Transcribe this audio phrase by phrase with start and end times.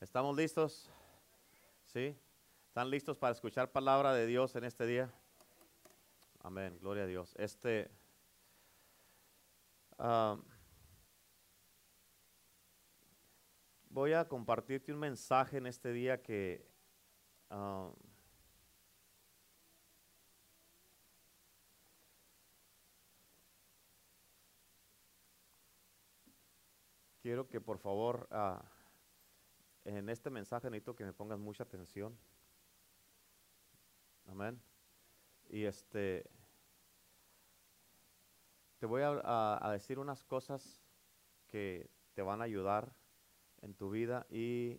[0.00, 0.90] ¿Estamos listos?
[1.84, 2.16] ¿Sí?
[2.68, 5.12] ¿Están listos para escuchar palabra de Dios en este día?
[6.38, 7.34] Amén, gloria a Dios.
[7.36, 7.90] Este
[9.98, 10.38] ah,
[13.90, 16.66] voy a compartirte un mensaje en este día que
[17.50, 17.90] ah,
[27.20, 28.64] quiero que por favor ah,
[29.84, 32.16] en este mensaje necesito que me pongas mucha atención.
[34.26, 34.60] Amén.
[35.48, 36.24] Y este,
[38.78, 40.82] te voy a, a, decir unas cosas
[41.48, 42.92] que te van a ayudar
[43.62, 44.78] en tu vida y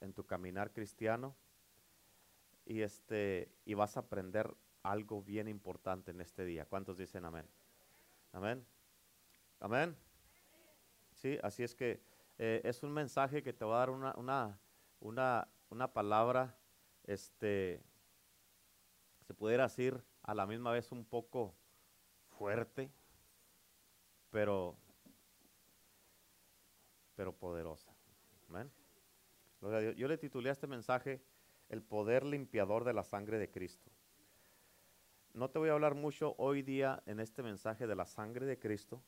[0.00, 1.34] en tu caminar cristiano.
[2.66, 6.66] Y este, y vas a aprender algo bien importante en este día.
[6.66, 7.46] ¿Cuántos dicen amén?
[8.32, 8.64] Amén.
[9.60, 9.96] Amén.
[11.14, 12.00] Sí, así es que
[12.38, 14.60] eh, es un mensaje que te va a dar una, una,
[15.00, 16.56] una, una palabra,
[17.04, 17.82] este,
[19.26, 21.54] se pudiera decir a la misma vez un poco
[22.28, 22.90] fuerte,
[24.30, 24.76] pero,
[27.16, 27.92] pero poderosa.
[29.96, 31.20] Yo le titulé a este mensaje
[31.68, 33.90] El poder limpiador de la sangre de Cristo.
[35.34, 38.58] No te voy a hablar mucho hoy día en este mensaje de la sangre de
[38.58, 39.02] Cristo,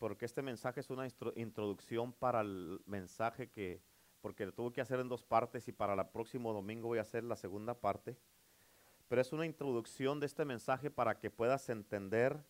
[0.00, 1.06] porque este mensaje es una
[1.36, 3.82] introducción para el mensaje que,
[4.22, 7.02] porque lo tuve que hacer en dos partes y para el próximo domingo voy a
[7.02, 8.16] hacer la segunda parte.
[9.08, 12.42] Pero es una introducción de este mensaje para que puedas entender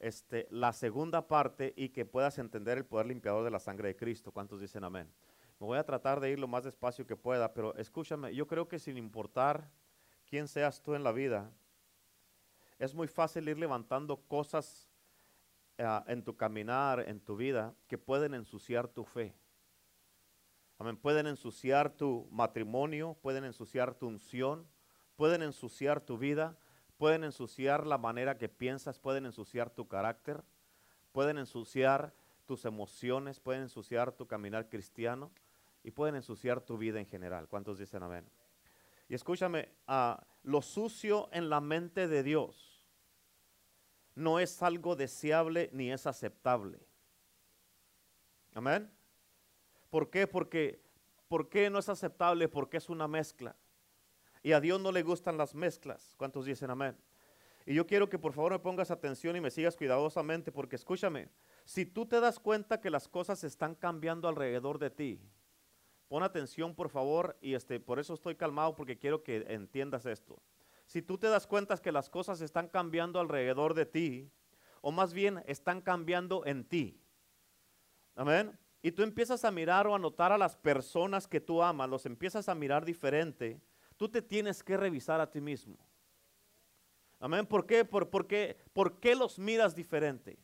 [0.00, 3.96] este, la segunda parte y que puedas entender el poder limpiador de la sangre de
[3.96, 4.30] Cristo.
[4.30, 5.10] ¿Cuántos dicen amén?
[5.58, 8.68] Me voy a tratar de ir lo más despacio que pueda, pero escúchame, yo creo
[8.68, 9.70] que sin importar
[10.28, 11.50] quién seas tú en la vida,
[12.78, 14.90] es muy fácil ir levantando cosas
[15.78, 19.34] uh, en tu caminar, en tu vida, que pueden ensuciar tu fe.
[20.78, 20.96] Amén.
[20.96, 24.66] Pueden ensuciar tu matrimonio, pueden ensuciar tu unción,
[25.16, 26.58] pueden ensuciar tu vida,
[26.98, 30.44] pueden ensuciar la manera que piensas, pueden ensuciar tu carácter,
[31.12, 32.14] pueden ensuciar
[32.44, 35.32] tus emociones, pueden ensuciar tu caminar cristiano
[35.82, 37.48] y pueden ensuciar tu vida en general.
[37.48, 38.28] ¿Cuántos dicen amén?
[39.08, 42.65] Y escúchame, uh, lo sucio en la mente de Dios
[44.16, 46.80] no es algo deseable ni es aceptable.
[48.54, 48.90] Amén.
[49.90, 50.26] ¿Por qué?
[50.26, 50.80] Porque
[51.28, 52.48] ¿por qué no es aceptable?
[52.48, 53.54] Porque es una mezcla.
[54.42, 56.14] Y a Dios no le gustan las mezclas.
[56.16, 56.96] ¿Cuántos dicen amén?
[57.66, 61.28] Y yo quiero que por favor me pongas atención y me sigas cuidadosamente porque escúchame,
[61.64, 65.20] si tú te das cuenta que las cosas están cambiando alrededor de ti,
[66.08, 70.40] pon atención por favor y este por eso estoy calmado porque quiero que entiendas esto
[70.86, 74.30] si tú te das cuenta que las cosas están cambiando alrededor de ti,
[74.80, 77.00] o más bien están cambiando en ti.
[78.14, 78.56] Amén.
[78.82, 82.06] Y tú empiezas a mirar o a notar a las personas que tú amas, los
[82.06, 83.60] empiezas a mirar diferente,
[83.96, 85.76] tú te tienes que revisar a ti mismo.
[87.18, 87.46] Amén.
[87.46, 87.84] ¿Por qué?
[87.84, 90.38] ¿Por, qué, ¿Por qué los miras diferente?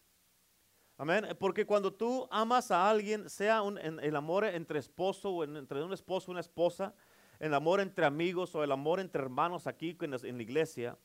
[0.97, 1.37] Amén.
[1.39, 5.93] Porque cuando tú amas a alguien, sea un, el amor entre esposo o entre un
[5.93, 6.95] esposo una esposa,
[7.43, 10.97] el amor entre amigos o el amor entre hermanos aquí en la iglesia,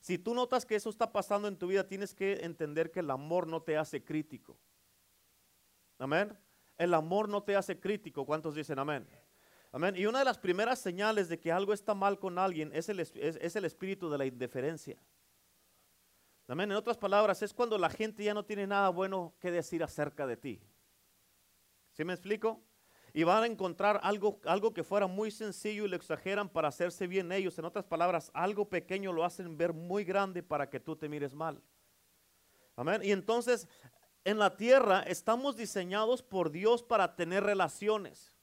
[0.00, 3.10] si tú notas que eso está pasando en tu vida, tienes que entender que el
[3.10, 4.56] amor no te hace crítico.
[5.98, 6.38] Amén.
[6.78, 8.24] El amor no te hace crítico.
[8.24, 9.04] ¿Cuántos dicen amén?
[9.72, 9.96] Amén.
[9.96, 13.00] Y una de las primeras señales de que algo está mal con alguien es el,
[13.00, 14.96] es el espíritu de la indiferencia.
[16.46, 16.70] Amén.
[16.70, 20.24] En otras palabras, es cuando la gente ya no tiene nada bueno que decir acerca
[20.24, 20.62] de ti.
[21.90, 22.62] ¿Sí me explico?
[23.14, 27.06] Y van a encontrar algo, algo que fuera muy sencillo y lo exageran para hacerse
[27.06, 27.58] bien ellos.
[27.58, 31.34] En otras palabras, algo pequeño lo hacen ver muy grande para que tú te mires
[31.34, 31.62] mal.
[32.76, 33.02] Amén.
[33.04, 33.68] Y entonces,
[34.24, 38.36] en la tierra estamos diseñados por Dios para tener relaciones.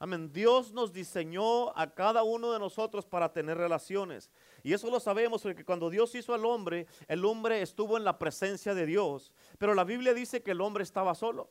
[0.00, 0.32] Amén.
[0.32, 4.30] Dios nos diseñó a cada uno de nosotros para tener relaciones.
[4.62, 8.16] Y eso lo sabemos porque cuando Dios hizo al hombre, el hombre estuvo en la
[8.16, 9.32] presencia de Dios.
[9.58, 11.50] Pero la Biblia dice que el hombre estaba solo.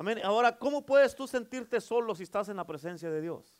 [0.00, 0.18] Amén.
[0.24, 3.54] Ahora, ¿cómo puedes tú sentirte solo si estás en la presencia de Dios?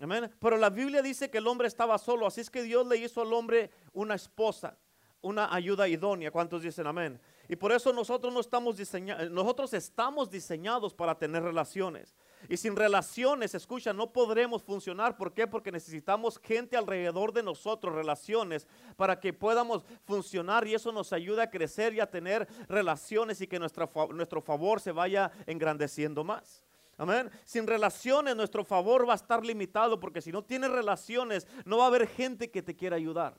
[0.00, 0.34] Amén.
[0.40, 3.22] Pero la Biblia dice que el hombre estaba solo, así es que Dios le hizo
[3.22, 4.76] al hombre una esposa,
[5.20, 6.32] una ayuda idónea.
[6.32, 7.20] ¿Cuántos dicen amén?
[7.46, 12.16] Y por eso nosotros no estamos diseñados, nosotros estamos diseñados para tener relaciones.
[12.48, 15.16] Y sin relaciones, escucha, no podremos funcionar.
[15.16, 15.46] ¿Por qué?
[15.46, 18.66] Porque necesitamos gente alrededor de nosotros, relaciones,
[18.96, 23.46] para que podamos funcionar y eso nos ayuda a crecer y a tener relaciones y
[23.46, 26.62] que nuestra, nuestro favor se vaya engrandeciendo más.
[26.98, 27.30] Amén.
[27.44, 31.84] Sin relaciones nuestro favor va a estar limitado porque si no tienes relaciones no va
[31.84, 33.36] a haber gente que te quiera ayudar.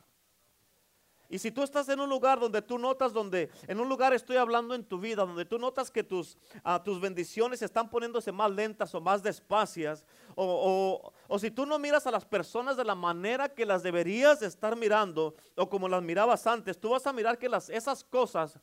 [1.30, 4.38] Y si tú estás en un lugar donde tú notas, donde en un lugar estoy
[4.38, 8.50] hablando en tu vida, donde tú notas que tus, ah, tus bendiciones están poniéndose más
[8.52, 12.96] lentas o más despacias, o, o, si tú no miras a las personas de la
[12.96, 17.38] manera que las deberías estar mirando, o como las mirabas antes, tú vas a mirar
[17.38, 18.60] que las, esas cosas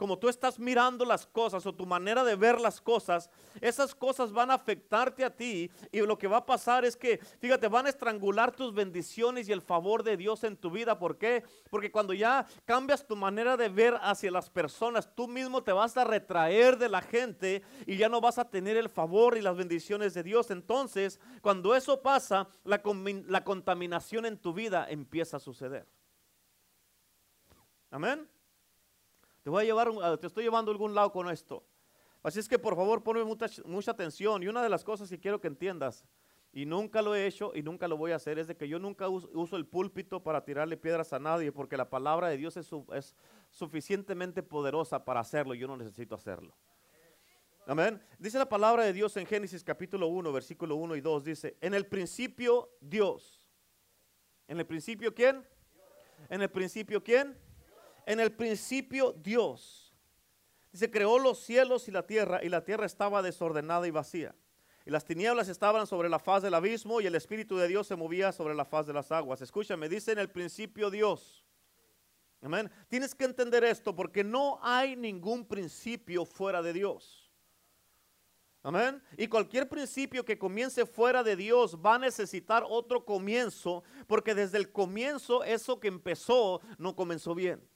[0.00, 3.28] como tú estás mirando las cosas o tu manera de ver las cosas,
[3.60, 7.18] esas cosas van a afectarte a ti y lo que va a pasar es que,
[7.18, 10.98] fíjate, van a estrangular tus bendiciones y el favor de Dios en tu vida.
[10.98, 11.44] ¿Por qué?
[11.68, 15.94] Porque cuando ya cambias tu manera de ver hacia las personas, tú mismo te vas
[15.98, 19.54] a retraer de la gente y ya no vas a tener el favor y las
[19.54, 20.50] bendiciones de Dios.
[20.50, 22.80] Entonces, cuando eso pasa, la,
[23.26, 25.86] la contaminación en tu vida empieza a suceder.
[27.90, 28.39] Amén.
[29.42, 31.64] Te voy a llevar, te estoy llevando a algún lado con esto.
[32.22, 34.42] Así es que por favor ponme mucha, mucha atención.
[34.42, 36.04] Y una de las cosas que quiero que entiendas,
[36.52, 38.78] y nunca lo he hecho y nunca lo voy a hacer, es de que yo
[38.78, 42.70] nunca uso, el púlpito para tirarle piedras a nadie, porque la palabra de Dios es,
[42.92, 43.16] es
[43.50, 45.54] suficientemente poderosa para hacerlo.
[45.54, 46.54] Yo no necesito hacerlo.
[47.66, 48.02] Amén.
[48.18, 51.24] Dice la palabra de Dios en Génesis capítulo 1, versículo 1 y 2.
[51.24, 53.48] Dice, en el principio Dios.
[54.48, 55.46] ¿En el principio quién?
[56.28, 57.38] ¿En el principio quién?
[58.10, 59.94] En el principio Dios.
[60.72, 64.34] Dice, creó los cielos y la tierra y la tierra estaba desordenada y vacía.
[64.84, 67.94] Y las tinieblas estaban sobre la faz del abismo y el Espíritu de Dios se
[67.94, 69.42] movía sobre la faz de las aguas.
[69.42, 71.44] Escúchame, dice en el principio Dios.
[72.42, 72.68] Amén.
[72.88, 77.30] Tienes que entender esto porque no hay ningún principio fuera de Dios.
[78.64, 79.00] Amén.
[79.16, 84.58] Y cualquier principio que comience fuera de Dios va a necesitar otro comienzo porque desde
[84.58, 87.69] el comienzo eso que empezó no comenzó bien.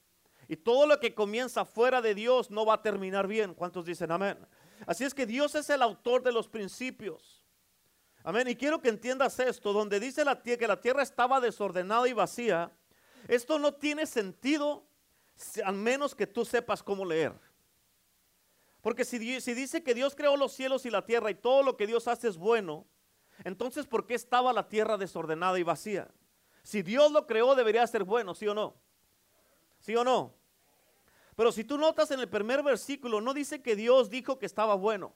[0.47, 3.53] Y todo lo que comienza fuera de Dios no va a terminar bien.
[3.53, 4.37] ¿Cuántos dicen amén?
[4.85, 7.43] Así es que Dios es el autor de los principios.
[8.23, 8.47] Amén.
[8.47, 12.71] Y quiero que entiendas esto, donde dice la que la tierra estaba desordenada y vacía,
[13.27, 14.87] esto no tiene sentido
[15.63, 17.33] al menos que tú sepas cómo leer.
[18.81, 21.87] Porque si dice que Dios creó los cielos y la tierra y todo lo que
[21.87, 22.85] Dios hace es bueno,
[23.43, 26.07] entonces ¿por qué estaba la tierra desordenada y vacía?
[26.63, 28.75] Si Dios lo creó debería ser bueno, ¿sí o no?
[29.85, 30.33] ¿Sí o no?
[31.35, 34.73] Pero si tú notas en el primer versículo, no dice que Dios dijo que estaba
[34.73, 35.13] bueno.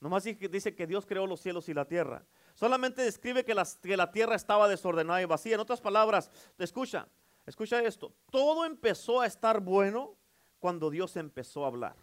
[0.00, 2.24] Nomás dice que Dios creó los cielos y la tierra.
[2.54, 5.56] Solamente describe que, que la tierra estaba desordenada y vacía.
[5.56, 7.06] En otras palabras, escucha,
[7.44, 8.14] escucha esto.
[8.30, 10.16] Todo empezó a estar bueno
[10.58, 11.96] cuando Dios empezó a hablar.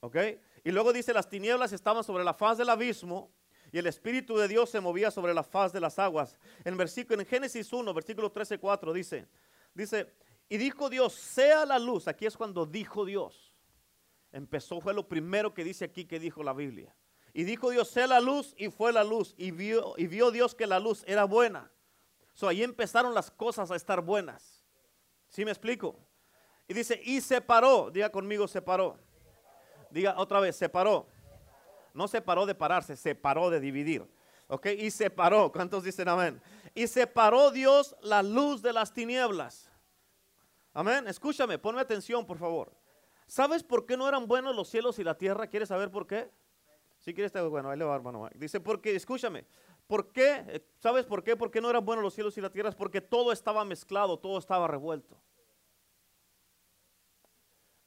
[0.00, 0.16] ¿Ok?
[0.64, 3.30] Y luego dice, las tinieblas estaban sobre la faz del abismo
[3.70, 6.38] y el Espíritu de Dios se movía sobre la faz de las aguas.
[6.64, 9.28] En, versículo, en Génesis 1, versículo 13, 4 dice,
[9.78, 10.12] Dice,
[10.48, 12.08] y dijo Dios, sea la luz.
[12.08, 13.54] Aquí es cuando dijo Dios.
[14.32, 16.94] Empezó, fue lo primero que dice aquí que dijo la Biblia.
[17.32, 19.34] Y dijo Dios, sea la luz, y fue la luz.
[19.38, 21.70] Y vio, y vio Dios que la luz era buena.
[22.34, 24.64] So, ahí empezaron las cosas a estar buenas.
[25.28, 25.96] ¿Sí me explico?
[26.66, 27.90] Y dice, y separó.
[27.90, 28.98] Diga conmigo, separó.
[29.90, 31.06] Diga otra vez, separó.
[31.94, 34.04] No separó de pararse, separó de dividir.
[34.48, 34.66] ¿Ok?
[34.76, 35.52] Y separó.
[35.52, 36.40] ¿Cuántos dicen amén?
[36.74, 39.67] Y separó Dios la luz de las tinieblas.
[40.78, 41.08] Amén.
[41.08, 42.72] Escúchame, ponme atención, por favor.
[43.26, 45.48] ¿Sabes por qué no eran buenos los cielos y la tierra?
[45.48, 46.30] ¿Quieres saber por qué?
[47.00, 48.30] Si quieres, bueno, ahí le va, hermano.
[48.36, 49.44] Dice, porque, escúchame,
[49.88, 50.64] ¿por qué?
[50.78, 51.34] ¿Sabes por qué?
[51.36, 52.68] ¿Por qué no eran buenos los cielos y la tierra?
[52.68, 55.20] Es porque todo estaba mezclado, todo estaba revuelto.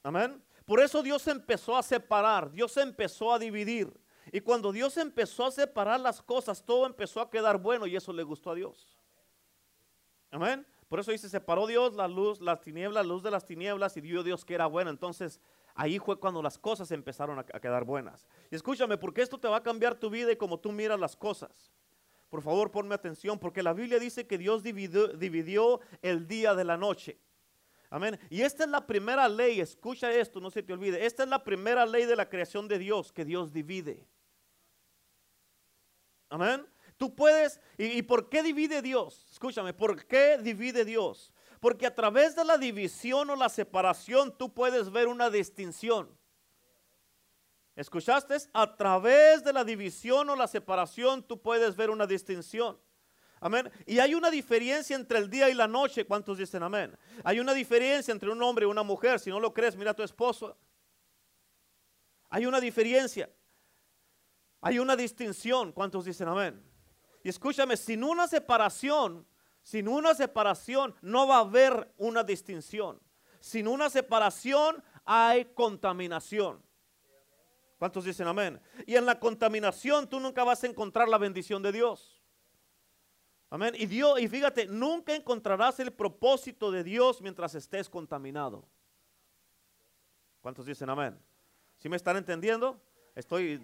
[0.04, 0.44] Amén.
[0.66, 3.98] Por eso Dios empezó a separar, Dios empezó a dividir.
[4.34, 8.12] Y cuando Dios empezó a separar las cosas, todo empezó a quedar bueno y eso
[8.12, 8.98] le gustó a Dios.
[10.30, 10.68] Amén.
[10.92, 14.02] Por eso dice, separó Dios la luz, las tinieblas, la luz de las tinieblas y
[14.02, 14.90] dio Dios que era bueno.
[14.90, 15.40] Entonces
[15.74, 18.28] ahí fue cuando las cosas empezaron a, quedar buenas.
[18.52, 21.16] Y escúchame, porque esto te va a cambiar tu vida y como tú miras las
[21.16, 21.72] cosas.
[22.30, 26.66] Por favor, ponme atención, porque la Biblia dice que Dios dividió, dividió el día de
[26.66, 27.18] la noche.
[27.90, 28.20] Amén.
[28.30, 31.06] Y esta es la primera ley, escucha esto, no se te olvide.
[31.06, 34.06] Esta es la primera ley de la creación de Dios, que Dios divide.
[36.28, 36.66] Amén.
[36.98, 39.31] Tú puedes, y, por qué divide Dios?
[39.42, 41.34] Escúchame, ¿por qué divide Dios?
[41.60, 46.16] Porque a través de la división o la separación tú puedes ver una distinción.
[47.76, 48.38] ¿Escuchaste?
[48.54, 52.80] A través de la división o la separación tú puedes ver una distinción.
[53.40, 53.72] Amén.
[53.88, 56.06] Y hay una diferencia entre el día y la noche.
[56.06, 56.96] ¿Cuántos dicen amén?
[57.24, 59.20] Hay una diferencia entre un hombre y una mujer.
[59.20, 60.56] Si no lo crees, mira a tu esposo.
[62.30, 63.28] Hay una diferencia.
[64.62, 65.72] Hay una distinción.
[65.72, 66.64] ¿Cuántos dicen amén?
[67.24, 69.28] Y escúchame, sin una separación,
[69.62, 73.00] sin una separación no va a haber una distinción.
[73.40, 76.62] Sin una separación hay contaminación.
[77.78, 78.62] ¿Cuántos dicen amén?
[78.86, 82.22] Y en la contaminación tú nunca vas a encontrar la bendición de Dios.
[83.50, 83.74] Amén.
[83.78, 88.66] Y Dios, y fíjate, nunca encontrarás el propósito de Dios mientras estés contaminado.
[90.40, 91.20] ¿Cuántos dicen amén?
[91.78, 92.82] ¿Sí me están entendiendo?
[93.14, 93.62] Estoy,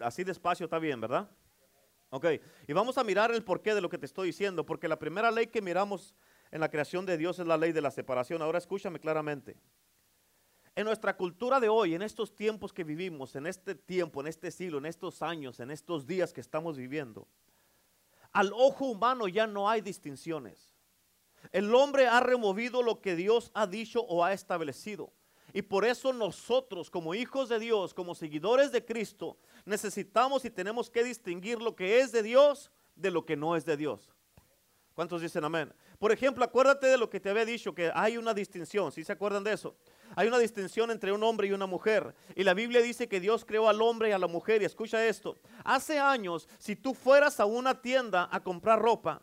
[0.00, 1.28] así despacio está bien, ¿verdad?
[2.10, 2.26] Ok,
[2.66, 5.30] y vamos a mirar el porqué de lo que te estoy diciendo, porque la primera
[5.30, 6.14] ley que miramos
[6.50, 8.40] en la creación de Dios es la ley de la separación.
[8.40, 9.56] Ahora escúchame claramente.
[10.74, 14.50] En nuestra cultura de hoy, en estos tiempos que vivimos, en este tiempo, en este
[14.50, 17.26] siglo, en estos años, en estos días que estamos viviendo,
[18.32, 20.74] al ojo humano ya no hay distinciones.
[21.52, 25.12] El hombre ha removido lo que Dios ha dicho o ha establecido.
[25.52, 30.90] Y por eso nosotros como hijos de Dios, como seguidores de Cristo, necesitamos y tenemos
[30.90, 34.12] que distinguir lo que es de Dios de lo que no es de Dios.
[34.94, 35.72] ¿Cuántos dicen amén?
[35.98, 39.12] Por ejemplo, acuérdate de lo que te había dicho, que hay una distinción, ¿sí se
[39.12, 39.76] acuerdan de eso?
[40.16, 42.14] Hay una distinción entre un hombre y una mujer.
[42.34, 44.62] Y la Biblia dice que Dios creó al hombre y a la mujer.
[44.62, 45.36] Y escucha esto.
[45.64, 49.22] Hace años, si tú fueras a una tienda a comprar ropa,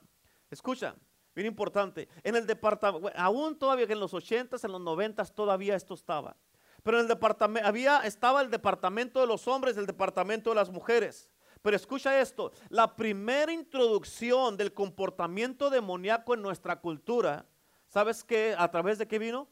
[0.50, 0.96] escucha,
[1.36, 5.76] bien importante, en el departamento, aún todavía que en los 80s, en los 90s todavía
[5.76, 6.38] esto estaba.
[6.82, 10.70] Pero en el departamento, había, estaba el departamento de los hombres, el departamento de las
[10.70, 11.30] mujeres.
[11.62, 17.46] Pero escucha esto, la primera introducción del comportamiento demoníaco en nuestra cultura,
[17.88, 18.56] ¿sabes qué?
[18.58, 19.50] ¿A través de qué vino?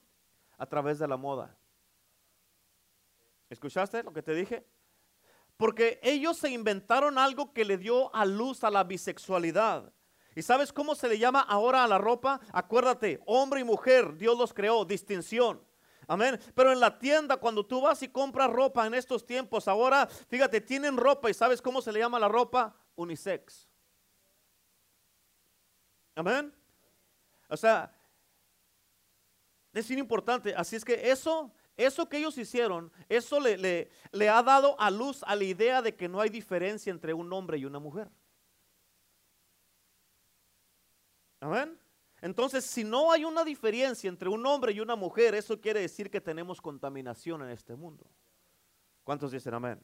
[0.57, 1.57] A través de la moda.
[3.49, 4.65] ¿Escuchaste lo que te dije?
[5.57, 9.91] Porque ellos se inventaron algo que le dio a luz a la bisexualidad.
[10.35, 12.39] ¿Y sabes cómo se le llama ahora a la ropa?
[12.51, 15.61] Acuérdate, hombre y mujer, Dios los creó, distinción.
[16.07, 16.39] Amén.
[16.53, 20.61] Pero en la tienda, cuando tú vas y compras ropa en estos tiempos, ahora, fíjate,
[20.61, 22.75] tienen ropa y ¿sabes cómo se le llama la ropa?
[22.95, 23.69] Unisex.
[26.15, 26.53] Amén.
[27.47, 27.91] O sea,
[29.73, 30.53] es importante.
[30.55, 34.91] Así es que eso, eso que ellos hicieron, eso le, le, le ha dado a
[34.91, 38.09] luz a la idea de que no hay diferencia entre un hombre y una mujer.
[41.43, 41.77] Amén.
[42.21, 46.09] Entonces, si no hay una diferencia entre un hombre y una mujer, eso quiere decir
[46.09, 48.09] que tenemos contaminación en este mundo.
[49.03, 49.81] ¿Cuántos dicen amén?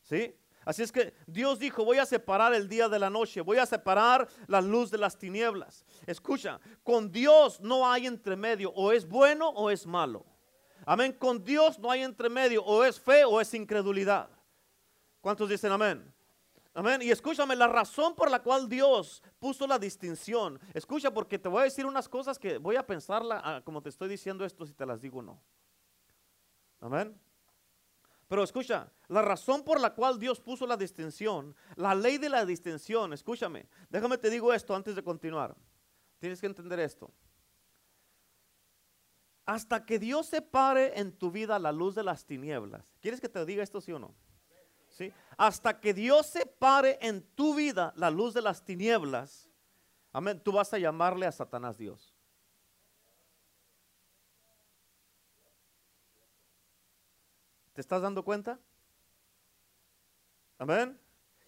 [0.00, 0.34] ¿Sí?
[0.64, 3.66] Así es que Dios dijo, voy a separar el día de la noche, voy a
[3.66, 5.84] separar la luz de las tinieblas.
[6.06, 10.24] Escucha, con Dios no hay entremedio, o es bueno o es malo.
[10.86, 14.30] Amén, con Dios no hay entremedio, o es fe o es incredulidad.
[15.20, 16.09] ¿Cuántos dicen amén?
[16.80, 17.02] Amén.
[17.02, 20.58] Y escúchame, la razón por la cual Dios puso la distinción.
[20.72, 23.90] Escucha, porque te voy a decir unas cosas que voy a pensarla ah, como te
[23.90, 25.42] estoy diciendo esto, si te las digo o no.
[26.80, 27.14] Amén.
[28.28, 32.46] Pero escucha, la razón por la cual Dios puso la distinción, la ley de la
[32.46, 35.54] distinción, escúchame, déjame te digo esto antes de continuar.
[36.18, 37.12] Tienes que entender esto.
[39.44, 42.86] Hasta que Dios separe en tu vida la luz de las tinieblas.
[43.02, 44.14] ¿Quieres que te diga esto sí o no?
[45.36, 49.48] Hasta que Dios separe en tu vida la luz de las tinieblas,
[50.12, 52.14] amén, tú vas a llamarle a Satanás Dios.
[57.72, 58.58] ¿Te estás dando cuenta?
[60.58, 61.00] Amén.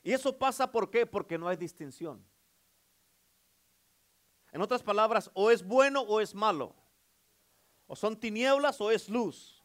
[0.02, 1.04] Y eso pasa ¿por qué?
[1.04, 2.24] Porque no hay distinción.
[4.50, 6.74] En otras palabras, o es bueno o es malo.
[7.86, 9.62] O son tinieblas o es luz.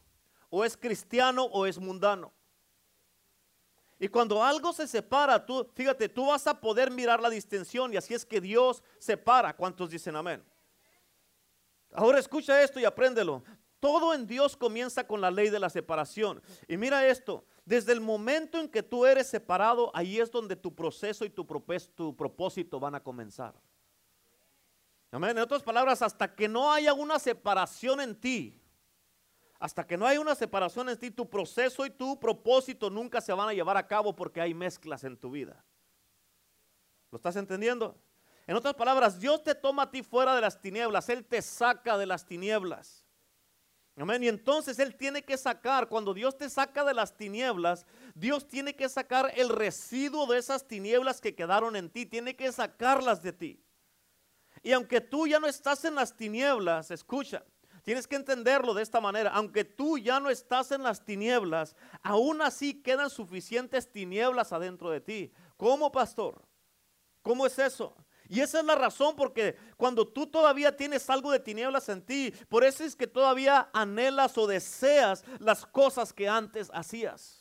[0.50, 2.32] O es cristiano o es mundano.
[3.98, 7.96] Y cuando algo se separa, tú, fíjate, tú vas a poder mirar la distinción y
[7.96, 9.54] así es que Dios separa.
[9.56, 10.44] ¿Cuántos dicen amén?
[11.92, 13.42] Ahora escucha esto y apréndelo.
[13.80, 16.40] Todo en Dios comienza con la ley de la separación.
[16.68, 20.74] Y mira esto, desde el momento en que tú eres separado, ahí es donde tu
[20.74, 21.44] proceso y tu,
[21.94, 23.54] tu propósito van a comenzar.
[25.10, 25.30] Amén.
[25.30, 28.60] En otras palabras, hasta que no haya una separación en ti,
[29.58, 33.32] hasta que no hay una separación en ti, tu proceso y tu propósito nunca se
[33.32, 35.64] van a llevar a cabo porque hay mezclas en tu vida.
[37.10, 37.96] ¿Lo estás entendiendo?
[38.46, 41.98] En otras palabras, Dios te toma a ti fuera de las tinieblas, Él te saca
[41.98, 43.04] de las tinieblas.
[43.96, 44.22] Amén.
[44.22, 47.84] Y entonces Él tiene que sacar, cuando Dios te saca de las tinieblas,
[48.14, 52.52] Dios tiene que sacar el residuo de esas tinieblas que quedaron en ti, tiene que
[52.52, 53.64] sacarlas de ti.
[54.62, 57.44] Y aunque tú ya no estás en las tinieblas, escucha,
[57.84, 59.30] Tienes que entenderlo de esta manera.
[59.30, 65.00] Aunque tú ya no estás en las tinieblas, aún así quedan suficientes tinieblas adentro de
[65.00, 65.32] ti.
[65.56, 66.42] ¿Cómo, pastor?
[67.22, 67.96] ¿Cómo es eso?
[68.28, 72.32] Y esa es la razón porque cuando tú todavía tienes algo de tinieblas en ti,
[72.48, 77.38] por eso es que todavía anhelas o deseas las cosas que antes hacías.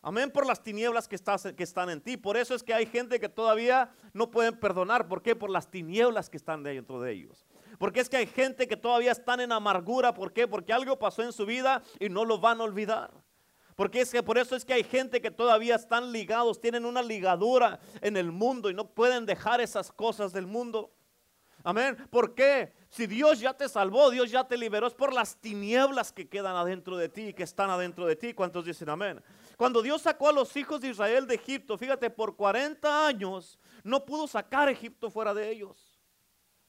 [0.00, 1.18] Amén por las tinieblas que,
[1.56, 2.16] que están en ti.
[2.16, 5.08] Por eso es que hay gente que todavía no pueden perdonar.
[5.08, 5.34] ¿Por qué?
[5.34, 7.44] Por las tinieblas que están dentro de ellos.
[7.78, 10.12] Porque es que hay gente que todavía están en amargura.
[10.12, 10.46] ¿Por qué?
[10.46, 13.12] Porque algo pasó en su vida y no lo van a olvidar.
[13.76, 17.00] Porque es que por eso es que hay gente que todavía están ligados, tienen una
[17.00, 20.92] ligadura en el mundo y no pueden dejar esas cosas del mundo.
[21.62, 21.96] Amén.
[22.10, 22.72] ¿Por qué?
[22.88, 26.56] Si Dios ya te salvó, Dios ya te liberó, es por las tinieblas que quedan
[26.56, 28.34] adentro de ti, que están adentro de ti.
[28.34, 29.22] ¿Cuántos dicen amén?
[29.56, 34.04] Cuando Dios sacó a los hijos de Israel de Egipto, fíjate, por 40 años no
[34.04, 35.87] pudo sacar Egipto fuera de ellos.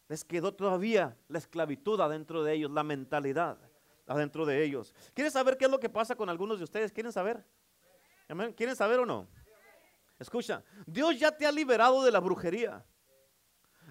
[0.10, 3.58] Les quedó todavía la esclavitud adentro de ellos, la mentalidad
[4.08, 4.94] adentro de ellos.
[5.14, 6.92] ¿Quieren saber qué es lo que pasa con algunos de ustedes?
[6.92, 7.46] ¿Quieren saber?
[8.28, 8.52] Amén.
[8.54, 9.28] ¿Quieren saber o no?
[10.18, 12.84] Escucha, Dios ya te ha liberado de la brujería.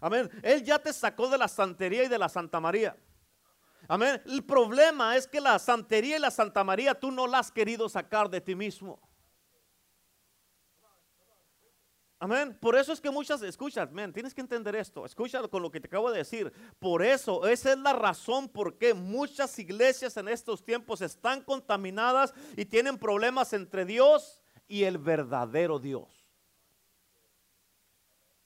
[0.00, 0.28] Amén.
[0.42, 2.96] Él ya te sacó de la santería y de la Santa María.
[3.86, 4.20] Amén.
[4.26, 7.88] El problema es que la santería y la Santa María tú no la has querido
[7.88, 9.00] sacar de ti mismo.
[12.20, 12.56] Amén.
[12.60, 15.06] Por eso es que muchas, escuchas, amén, tienes que entender esto.
[15.06, 16.52] Escúchalo con lo que te acabo de decir.
[16.80, 22.34] Por eso, esa es la razón por qué muchas iglesias en estos tiempos están contaminadas
[22.56, 26.08] y tienen problemas entre Dios y el verdadero Dios.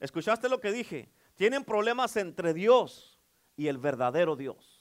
[0.01, 1.11] ¿Escuchaste lo que dije?
[1.35, 3.19] Tienen problemas entre Dios
[3.57, 4.72] y el verdadero Dios.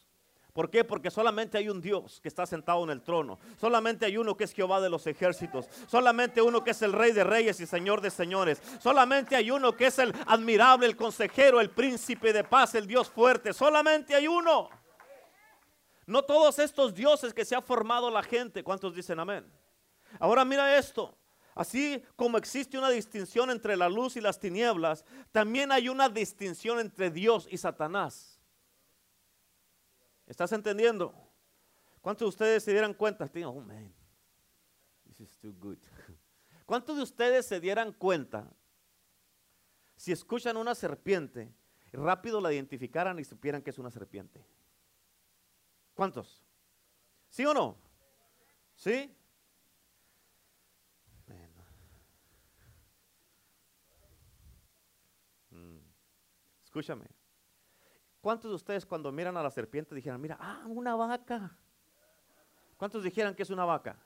[0.54, 0.84] ¿Por qué?
[0.84, 3.40] Porque solamente hay un Dios que está sentado en el trono.
[3.58, 5.68] Solamente hay uno que es Jehová de los ejércitos.
[5.88, 8.62] Solamente uno que es el rey de reyes y señor de señores.
[8.80, 13.10] Solamente hay uno que es el admirable, el consejero, el príncipe de paz, el Dios
[13.10, 13.54] fuerte.
[13.54, 14.70] Solamente hay uno.
[16.06, 18.64] No todos estos dioses que se ha formado la gente.
[18.64, 19.50] ¿Cuántos dicen amén?
[20.20, 21.18] Ahora mira esto.
[21.56, 26.80] Así como existe una distinción entre la luz y las tinieblas, también hay una distinción
[26.80, 28.31] entre Dios y Satanás.
[30.32, 31.14] ¿Estás entendiendo?
[32.00, 33.30] ¿Cuántos de ustedes se dieran cuenta?
[33.46, 33.94] Oh man,
[35.04, 35.78] this is too good.
[36.66, 38.50] ¿Cuántos de ustedes se dieran cuenta
[39.98, 41.54] si escuchan una serpiente,
[41.92, 44.42] rápido la identificaran y supieran que es una serpiente?
[45.94, 46.42] ¿Cuántos?
[47.30, 47.78] ¿Sí o no?
[48.74, 49.14] ¿Sí?
[55.50, 55.80] Mm.
[56.64, 57.21] Escúchame.
[58.22, 61.58] ¿Cuántos de ustedes cuando miran a la serpiente dijeran, mira, ah, una vaca?
[62.78, 64.00] ¿Cuántos dijeran que es una vaca?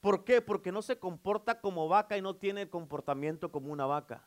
[0.00, 0.40] ¿Por qué?
[0.40, 4.22] Porque no se comporta como vaca y no tiene comportamiento como una vaca.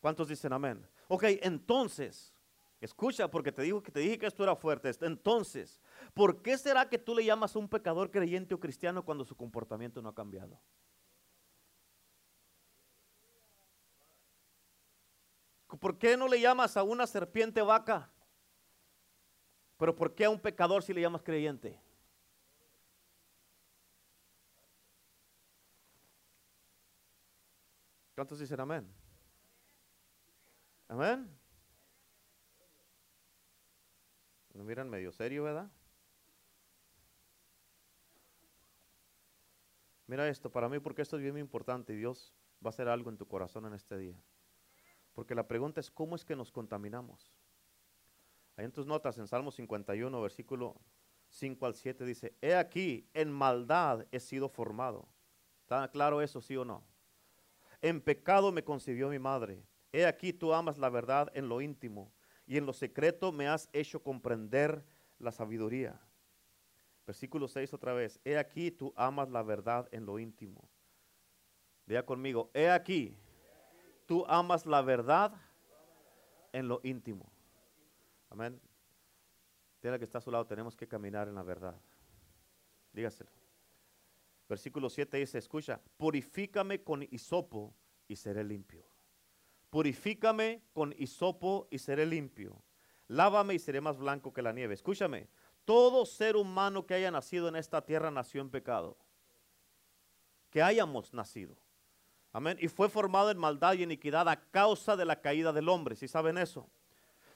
[0.00, 0.86] ¿Cuántos dicen amén?
[1.08, 2.34] Ok, entonces,
[2.80, 4.90] escucha, porque te digo que te dije que esto era fuerte.
[5.02, 5.80] Entonces,
[6.14, 9.36] ¿por qué será que tú le llamas a un pecador creyente o cristiano cuando su
[9.36, 10.58] comportamiento no ha cambiado?
[15.80, 18.10] ¿Por qué no le llamas a una serpiente vaca?
[19.78, 21.80] Pero ¿por qué a un pecador si le llamas creyente?
[28.14, 28.86] ¿Cuántos dicen amén?
[30.86, 31.40] Amén.
[34.52, 35.70] Me miran medio serio, ¿verdad?
[40.06, 43.08] Mira esto, para mí, porque esto es bien importante y Dios va a hacer algo
[43.08, 44.20] en tu corazón en este día.
[45.14, 47.32] Porque la pregunta es, ¿cómo es que nos contaminamos?
[48.56, 50.76] Ahí en tus notas, en Salmo 51, versículo
[51.28, 55.08] 5 al 7, dice, He aquí, en maldad he sido formado.
[55.62, 56.84] ¿Está claro eso, sí o no?
[57.82, 59.62] En pecado me concibió mi madre.
[59.92, 62.12] He aquí, tú amas la verdad en lo íntimo,
[62.46, 64.84] y en lo secreto me has hecho comprender
[65.18, 66.00] la sabiduría.
[67.06, 68.20] Versículo 6 otra vez.
[68.24, 70.68] He aquí, tú amas la verdad en lo íntimo.
[71.86, 73.16] Vea conmigo, he aquí,
[74.10, 75.32] tú amas la verdad
[76.52, 77.30] en lo íntimo.
[78.28, 78.60] Amén.
[79.78, 81.80] Tiene que está a su lado, tenemos que caminar en la verdad.
[82.92, 83.30] Dígaselo.
[84.48, 87.72] Versículo 7 dice, escucha, purifícame con hisopo
[88.08, 88.84] y seré limpio.
[89.70, 92.60] Purifícame con hisopo y seré limpio.
[93.06, 94.74] Lávame y seré más blanco que la nieve.
[94.74, 95.28] Escúchame,
[95.64, 98.98] todo ser humano que haya nacido en esta tierra nació en pecado.
[100.50, 101.56] Que hayamos nacido.
[102.32, 102.56] Amén.
[102.60, 105.96] Y fue formado en maldad y iniquidad a causa de la caída del hombre.
[105.96, 106.68] ¿Sí saben eso?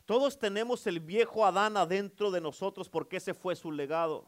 [0.04, 4.26] Todos tenemos el viejo Adán adentro de nosotros porque ese fue su legado.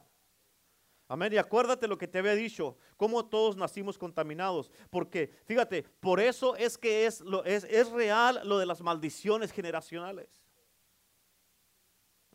[1.09, 1.33] Amén.
[1.33, 4.73] Y acuérdate lo que te había dicho, cómo todos nacimos contaminados.
[4.91, 9.53] Porque, fíjate, por eso es que es, lo, es, es real lo de las maldiciones
[9.53, 10.46] generacionales.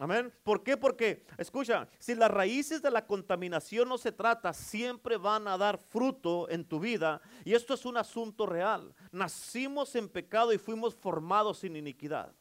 [0.01, 0.33] Amén.
[0.41, 0.77] ¿Por qué?
[0.77, 5.77] Porque, escucha, si las raíces de la contaminación no se trata, siempre van a dar
[5.77, 7.21] fruto en tu vida.
[7.45, 8.95] Y esto es un asunto real.
[9.11, 12.33] Nacimos en pecado y fuimos formados sin iniquidad.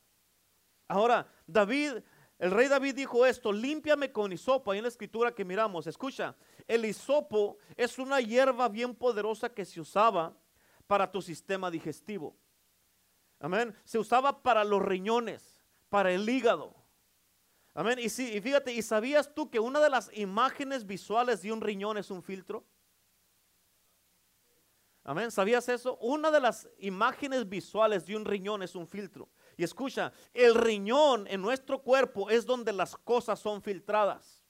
[0.88, 1.98] Ahora, David,
[2.38, 4.70] el rey David dijo esto, límpiame con hisopo.
[4.70, 6.34] Ahí en la escritura que miramos, escucha,
[6.66, 10.34] el hisopo es una hierba bien poderosa que se usaba
[10.86, 12.34] para tu sistema digestivo.
[13.38, 13.76] Amén.
[13.84, 16.79] Se usaba para los riñones, para el hígado
[17.74, 17.98] Amén.
[17.98, 21.60] Y, sí, y fíjate, ¿y sabías tú que una de las imágenes visuales de un
[21.60, 22.64] riñón es un filtro?
[25.04, 25.30] Amén.
[25.30, 25.96] ¿Sabías eso?
[25.98, 29.28] Una de las imágenes visuales de un riñón es un filtro.
[29.56, 34.44] Y escucha, el riñón en nuestro cuerpo es donde las cosas son filtradas.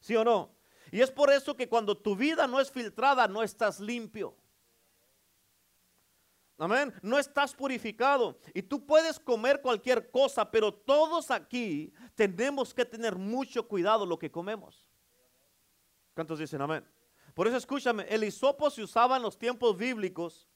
[0.00, 0.54] ¿Sí o no?
[0.90, 4.36] Y es por eso que cuando tu vida no es filtrada, no estás limpio.
[6.60, 6.92] Amén.
[7.00, 8.38] No estás purificado.
[8.52, 14.18] Y tú puedes comer cualquier cosa, pero todos aquí tenemos que tener mucho cuidado lo
[14.18, 14.86] que comemos.
[16.14, 16.86] ¿Cuántos dicen amén?
[17.32, 20.50] Por eso escúchame, el hisopo se usaba en los tiempos bíblicos.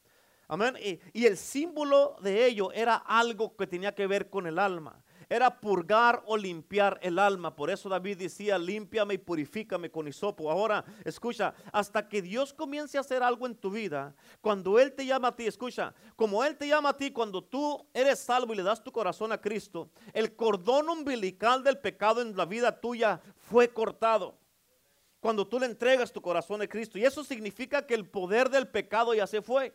[0.46, 0.76] Amén.
[0.78, 5.02] Y, y el símbolo de ello era algo que tenía que ver con el alma
[5.28, 7.54] era purgar o limpiar el alma.
[7.54, 10.50] Por eso David decía, límpiame y purifícame con hisopo.
[10.50, 15.06] Ahora, escucha, hasta que Dios comience a hacer algo en tu vida, cuando Él te
[15.06, 18.56] llama a ti, escucha, como Él te llama a ti, cuando tú eres salvo y
[18.56, 23.20] le das tu corazón a Cristo, el cordón umbilical del pecado en la vida tuya
[23.36, 24.38] fue cortado.
[25.20, 26.98] Cuando tú le entregas tu corazón a Cristo.
[26.98, 29.74] Y eso significa que el poder del pecado ya se fue.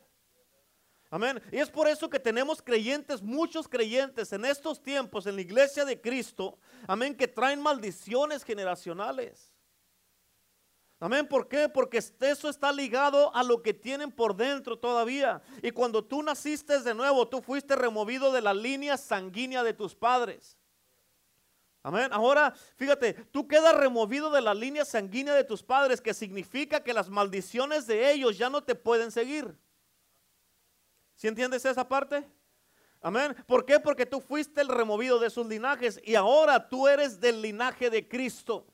[1.12, 1.42] Amén.
[1.52, 5.84] Y es por eso que tenemos creyentes, muchos creyentes en estos tiempos en la iglesia
[5.84, 9.52] de Cristo, amén, que traen maldiciones generacionales.
[11.00, 11.70] Amén, ¿por qué?
[11.70, 15.42] Porque eso está ligado a lo que tienen por dentro todavía.
[15.64, 19.96] Y cuando tú naciste de nuevo, tú fuiste removido de la línea sanguínea de tus
[19.96, 20.58] padres.
[21.82, 22.10] Amén.
[22.12, 26.94] Ahora, fíjate, tú quedas removido de la línea sanguínea de tus padres, que significa que
[26.94, 29.58] las maldiciones de ellos ya no te pueden seguir.
[31.20, 32.26] ¿Sí entiendes esa parte?
[33.02, 33.36] Amén.
[33.46, 33.78] ¿Por qué?
[33.78, 38.08] Porque tú fuiste el removido de sus linajes y ahora tú eres del linaje de
[38.08, 38.66] Cristo.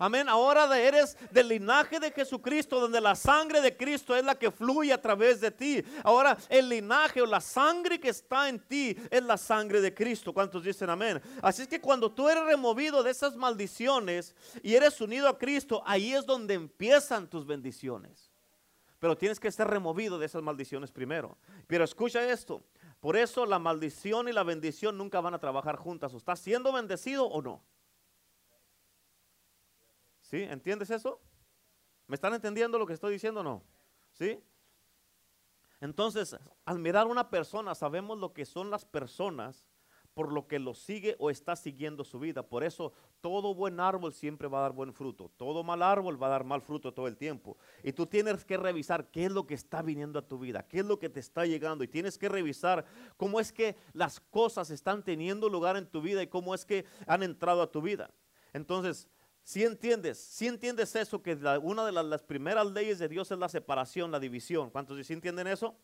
[0.00, 0.28] Amén.
[0.28, 4.92] Ahora eres del linaje de Jesucristo, donde la sangre de Cristo es la que fluye
[4.92, 5.84] a través de ti.
[6.02, 10.34] Ahora el linaje o la sangre que está en ti es la sangre de Cristo.
[10.34, 11.22] ¿Cuántos dicen amén?
[11.40, 15.84] Así es que cuando tú eres removido de esas maldiciones y eres unido a Cristo,
[15.86, 18.21] ahí es donde empiezan tus bendiciones.
[19.02, 21.36] Pero tienes que ser removido de esas maldiciones primero.
[21.66, 22.62] Pero escucha esto.
[23.00, 26.14] Por eso la maldición y la bendición nunca van a trabajar juntas.
[26.14, 27.64] ¿O ¿Estás siendo bendecido o no?
[30.20, 30.44] ¿Sí?
[30.44, 31.20] ¿Entiendes eso?
[32.06, 33.64] ¿Me están entendiendo lo que estoy diciendo o no?
[34.12, 34.40] ¿Sí?
[35.80, 39.66] Entonces, al mirar una persona, sabemos lo que son las personas
[40.14, 42.42] por lo que lo sigue o está siguiendo su vida.
[42.42, 45.30] Por eso todo buen árbol siempre va a dar buen fruto.
[45.36, 47.56] Todo mal árbol va a dar mal fruto todo el tiempo.
[47.82, 50.80] Y tú tienes que revisar qué es lo que está viniendo a tu vida, qué
[50.80, 51.84] es lo que te está llegando.
[51.84, 52.84] Y tienes que revisar
[53.16, 56.84] cómo es que las cosas están teniendo lugar en tu vida y cómo es que
[57.06, 58.10] han entrado a tu vida.
[58.52, 59.08] Entonces,
[59.44, 63.48] si entiendes, si entiendes eso, que una de las, primeras leyes de Dios es la
[63.48, 64.70] separación, la división.
[64.70, 65.76] ¿Cuántos sí entienden eso?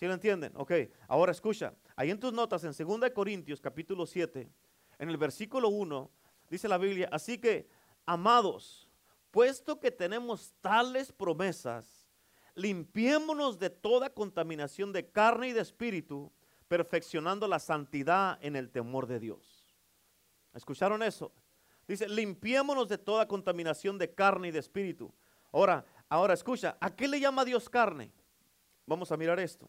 [0.00, 0.54] ¿Sí lo entienden?
[0.56, 0.72] Ok,
[1.08, 1.74] ahora escucha.
[1.94, 4.50] Ahí en tus notas, en 2 Corintios capítulo 7,
[4.98, 6.10] en el versículo 1,
[6.48, 7.68] dice la Biblia, así que,
[8.06, 8.88] amados,
[9.30, 12.08] puesto que tenemos tales promesas,
[12.54, 16.32] limpiémonos de toda contaminación de carne y de espíritu,
[16.66, 19.76] perfeccionando la santidad en el temor de Dios.
[20.54, 21.30] ¿Escucharon eso?
[21.86, 25.12] Dice, limpiémonos de toda contaminación de carne y de espíritu.
[25.52, 28.10] Ahora, ahora escucha, ¿a qué le llama Dios carne?
[28.86, 29.68] Vamos a mirar esto.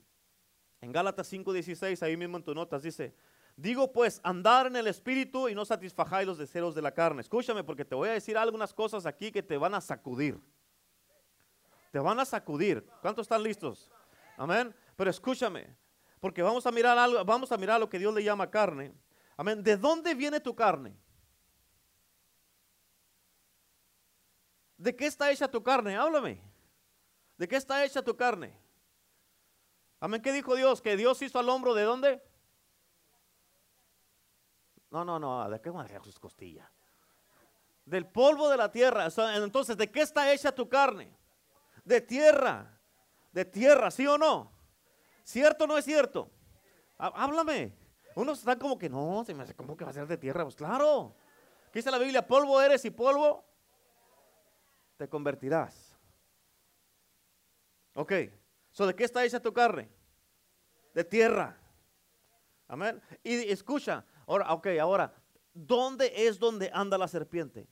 [0.82, 3.15] En Gálatas 5:16, ahí mismo en tus notas, dice,
[3.56, 7.22] digo pues, andar en el espíritu y no satisfajáis los deseos de la carne.
[7.22, 10.39] Escúchame porque te voy a decir algunas cosas aquí que te van a sacudir.
[11.91, 12.84] Te van a sacudir.
[13.02, 13.91] ¿Cuántos están listos?
[14.38, 14.74] Amén.
[14.96, 15.67] Pero escúchame,
[16.20, 18.91] porque vamos a mirar algo, vamos a mirar lo que Dios le llama carne.
[19.38, 19.62] Amén.
[19.62, 20.98] ¿De dónde viene tu carne?
[24.78, 25.96] ¿De qué está hecha tu carne?
[25.96, 26.41] Háblame.
[27.38, 28.61] ¿De qué está hecha tu carne?
[30.02, 30.22] Amén.
[30.22, 30.82] ¿Qué dijo Dios?
[30.82, 32.22] Que Dios hizo al hombro de dónde?
[34.90, 35.50] No, no, no.
[35.50, 36.70] ¿De qué van a sus costillas?
[37.86, 39.08] Del polvo de la tierra.
[39.36, 41.16] Entonces, ¿de qué está hecha tu carne?
[41.86, 42.78] De tierra.
[43.32, 44.52] De tierra, ¿sí o no?
[45.24, 46.30] ¿Cierto o no es cierto?
[46.98, 47.74] Háblame.
[48.16, 50.44] Unos están como que no, se me hace como que va a ser de tierra.
[50.44, 51.16] Pues claro.
[51.72, 52.28] ¿Qué dice la Biblia?
[52.28, 53.46] Polvo eres y polvo
[54.98, 55.98] te convertirás.
[57.96, 58.14] Ok.
[58.77, 59.89] ¿De qué está hecha tu carne?
[60.93, 61.57] De tierra.
[62.67, 63.01] Amén.
[63.23, 65.13] Y escucha, ahora, ok, ahora,
[65.53, 67.67] ¿dónde es donde anda la serpiente?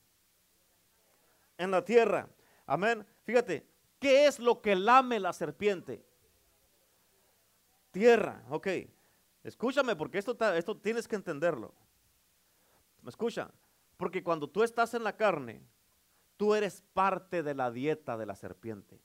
[1.57, 2.29] En la tierra.
[2.65, 3.05] Amén.
[3.23, 3.65] Fíjate,
[3.97, 6.05] ¿qué es lo que lame la serpiente?
[7.91, 8.67] Tierra, ok.
[9.43, 11.73] Escúchame, porque esto, esto tienes que entenderlo.
[13.01, 13.49] ¿Me escucha?
[13.97, 15.61] Porque cuando tú estás en la carne,
[16.37, 19.01] tú eres parte de la dieta de la serpiente.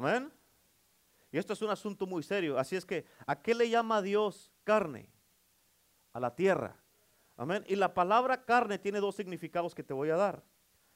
[0.00, 0.32] Amén.
[1.30, 2.58] Y esto es un asunto muy serio.
[2.58, 5.10] Así es que, ¿a qué le llama Dios carne?
[6.14, 6.74] A la tierra.
[7.36, 7.64] Amén.
[7.68, 10.42] Y la palabra carne tiene dos significados que te voy a dar.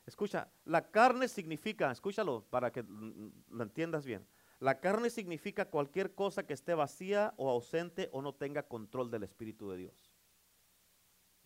[0.06, 4.26] Escucha, la carne significa, escúchalo para que lo entiendas bien.
[4.58, 9.24] La carne significa cualquier cosa que esté vacía o ausente o no tenga control del
[9.24, 10.14] Espíritu de Dios.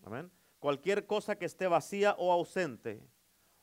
[0.05, 0.31] Amén.
[0.61, 3.05] Cualquier cosa que esté vacía o ausente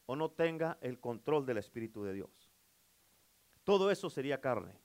[0.06, 2.45] o no tenga el control del Espíritu de Dios.
[3.66, 4.80] Todo eso sería carne.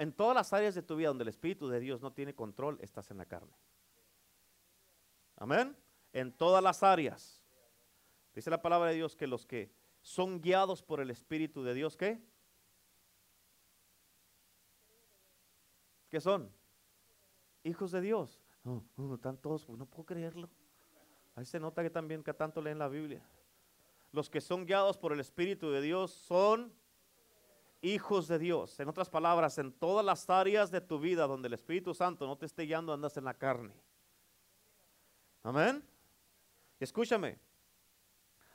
[0.00, 2.78] en todas las áreas de tu vida donde el Espíritu de Dios no tiene control,
[2.80, 3.56] estás en la carne.
[5.36, 5.76] Amén.
[6.12, 7.40] En todas las áreas.
[8.34, 9.70] Dice la palabra de Dios que los que
[10.00, 12.20] son guiados por el Espíritu de Dios, ¿qué?
[16.08, 16.50] ¿Qué son?
[17.64, 18.40] Hijos de Dios.
[18.64, 20.48] No, no, están todos, no puedo creerlo.
[21.34, 23.22] Ahí se nota que también que tanto leen la Biblia.
[24.10, 26.72] Los que son guiados por el Espíritu de Dios son
[27.86, 28.78] hijos de Dios.
[28.80, 32.36] En otras palabras, en todas las áreas de tu vida donde el Espíritu Santo no
[32.36, 33.74] te esté guiando, andas en la carne.
[35.42, 35.82] Amén.
[36.80, 37.38] Escúchame.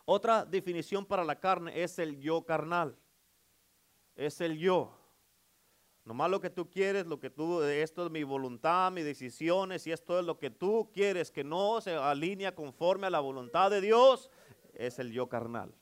[0.05, 2.97] Otra definición para la carne es el yo carnal.
[4.15, 4.97] Es el yo.
[6.03, 9.91] Nomás lo que tú quieres, lo que tú, esto es mi voluntad, mis decisiones, y
[9.91, 13.81] esto es lo que tú quieres, que no se alinea conforme a la voluntad de
[13.81, 14.29] Dios,
[14.73, 15.73] es el yo carnal.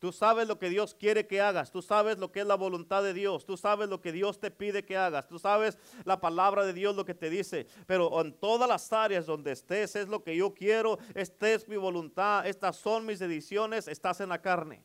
[0.00, 3.02] Tú sabes lo que Dios quiere que hagas, tú sabes lo que es la voluntad
[3.02, 6.64] de Dios, tú sabes lo que Dios te pide que hagas, tú sabes la palabra
[6.64, 10.24] de Dios lo que te dice, pero en todas las áreas donde estés es lo
[10.24, 14.82] que yo quiero, esta es mi voluntad, estas son mis decisiones, estás en la carne.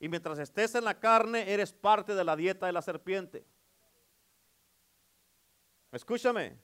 [0.00, 3.44] Y mientras estés en la carne, eres parte de la dieta de la serpiente.
[5.92, 6.58] Escúchame.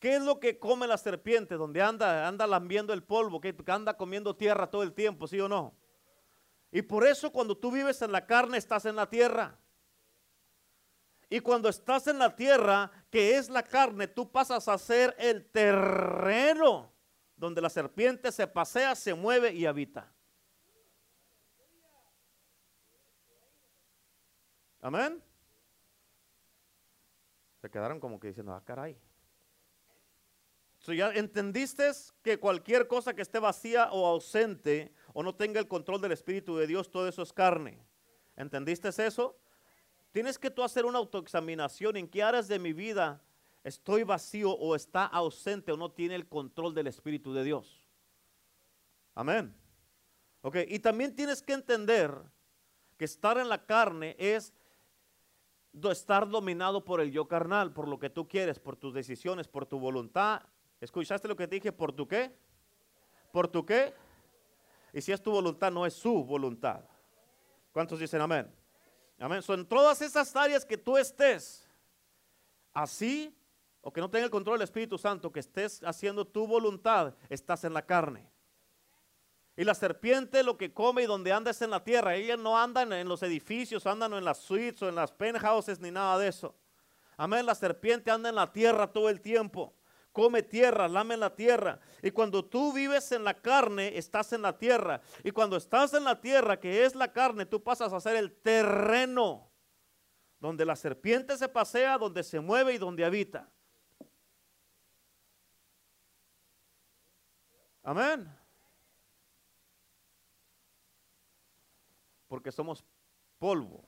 [0.00, 1.54] ¿Qué es lo que come la serpiente?
[1.54, 5.48] Donde anda, anda lambiendo el polvo, que anda comiendo tierra todo el tiempo, ¿sí o
[5.48, 5.76] no?
[6.70, 9.58] Y por eso cuando tú vives en la carne, estás en la tierra.
[11.30, 15.44] Y cuando estás en la tierra, que es la carne, tú pasas a ser el
[15.50, 16.92] terreno
[17.36, 20.12] donde la serpiente se pasea, se mueve y habita.
[24.80, 25.22] Amén.
[27.60, 28.96] Se quedaron como que diciendo, ah, caray.
[30.86, 31.90] ya entendiste
[32.22, 36.56] que cualquier cosa que esté vacía o ausente o no tenga el control del Espíritu
[36.56, 37.76] de Dios, todo eso es carne.
[38.36, 39.36] ¿Entendiste eso?
[40.12, 43.20] Tienes que tú hacer una autoexaminación en qué áreas de mi vida
[43.64, 47.82] estoy vacío o está ausente o no tiene el control del Espíritu de Dios.
[49.16, 49.52] Amén.
[50.42, 52.14] Ok, y también tienes que entender
[52.96, 54.54] que estar en la carne es
[55.90, 59.66] estar dominado por el yo carnal, por lo que tú quieres, por tus decisiones, por
[59.66, 60.42] tu voluntad.
[60.80, 61.72] ¿Escuchaste lo que te dije?
[61.72, 62.32] ¿Por tu qué?
[63.32, 63.92] ¿Por tu qué?
[64.98, 66.80] Y si es tu voluntad, no es su voluntad.
[67.70, 68.52] ¿Cuántos dicen amén?
[69.20, 69.42] Amén.
[69.42, 71.68] Son todas esas áreas que tú estés
[72.72, 73.32] así,
[73.80, 77.62] o que no tenga el control del Espíritu Santo, que estés haciendo tu voluntad, estás
[77.62, 78.28] en la carne.
[79.56, 82.16] Y la serpiente lo que come y donde anda es en la tierra.
[82.16, 85.92] Ella no anda en los edificios, andan en las suites o en las penthouses ni
[85.92, 86.56] nada de eso.
[87.16, 87.46] Amén.
[87.46, 89.72] La serpiente anda en la tierra todo el tiempo.
[90.12, 91.80] Come tierra, lame la tierra.
[92.02, 95.00] Y cuando tú vives en la carne, estás en la tierra.
[95.22, 98.32] Y cuando estás en la tierra, que es la carne, tú pasas a ser el
[98.32, 99.50] terreno
[100.40, 103.48] donde la serpiente se pasea, donde se mueve y donde habita.
[107.82, 108.38] Amén.
[112.28, 112.84] porque somos
[113.38, 113.84] polvo.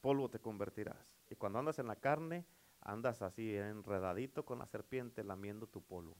[0.00, 0.98] Polvo te convertirás.
[1.30, 2.44] Y cuando andas en la carne,
[2.84, 6.16] andas así enredadito con la serpiente lamiendo tu polvo.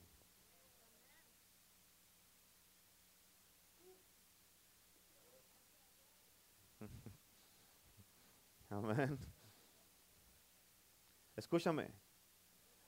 [8.70, 9.18] Amén.
[11.37, 11.90] Escúchame.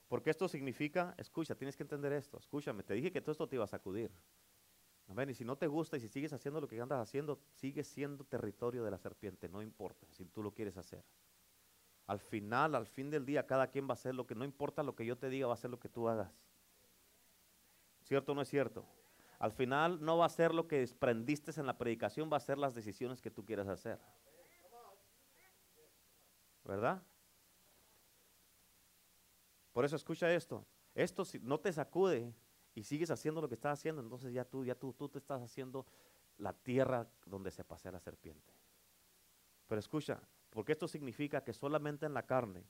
[0.07, 2.37] Porque esto significa, escucha, tienes que entender esto.
[2.37, 4.11] Escúchame, te dije que todo esto te iba a sacudir.
[5.07, 5.29] Amén.
[5.29, 8.23] Y si no te gusta y si sigues haciendo lo que andas haciendo, sigue siendo
[8.23, 11.03] territorio de la serpiente, no importa si tú lo quieres hacer.
[12.07, 14.81] Al final, al fin del día, cada quien va a hacer lo que no importa
[14.81, 16.31] lo que yo te diga, va a hacer lo que tú hagas.
[18.03, 18.85] ¿Cierto o no es cierto?
[19.39, 22.57] Al final no va a ser lo que desprendiste en la predicación, va a ser
[22.57, 23.99] las decisiones que tú quieras hacer.
[26.63, 27.03] ¿Verdad?
[29.73, 30.65] Por eso escucha esto.
[30.95, 32.33] Esto si no te sacude,
[32.77, 35.41] y sigues haciendo lo que estás haciendo, entonces ya tú, ya tú, tú te estás
[35.41, 35.87] haciendo
[36.37, 38.53] la tierra donde se pasea la serpiente.
[39.65, 42.63] Pero escucha, porque esto significa que solamente en la carne,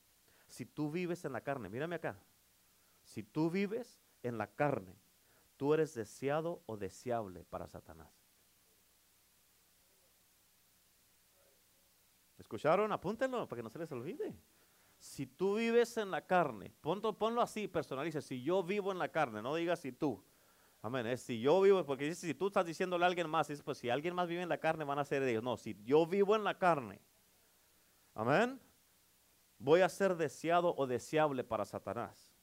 [0.48, 2.18] si tú vives en la carne, mírame acá,
[3.04, 4.96] si tú vives en la carne,
[5.56, 8.10] tú eres deseado o deseable para Satanás.
[12.38, 12.92] ¿Escucharon?
[12.92, 14.36] Apúntenlo para que no se les olvide.
[15.00, 18.22] Si tú vives en la carne, ponlo, ponlo así, personaliza.
[18.22, 20.24] Si yo vivo en la carne, no digas si tú.
[20.82, 21.06] Amén.
[21.08, 23.90] Es si yo vivo, porque si tú estás diciéndole a alguien más, dice, pues si
[23.90, 25.44] alguien más vive en la carne, van a ser ellos.
[25.44, 27.00] No, si yo vivo en la carne,
[28.18, 28.60] amén,
[29.60, 32.34] voy a ser deseado o deseable para Satanás.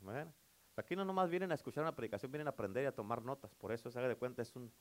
[0.00, 0.32] Amén.
[0.76, 3.54] Aquí no nomás vienen a escuchar una predicación, vienen a aprender y a tomar notas.
[3.54, 4.72] Por eso se haga de cuenta, es un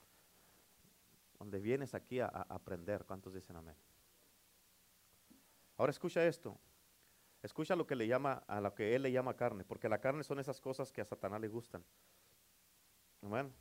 [1.39, 3.05] donde vienes aquí a, aprender.
[3.05, 3.75] ¿Cuántos dicen amén?
[5.77, 6.59] Ahora escucha esto.
[7.41, 10.23] Escucha lo que le llama, a lo que él le llama carne, porque la carne
[10.23, 11.83] son esas cosas que a Satanás le gustan.
[13.21, 13.53] Amén.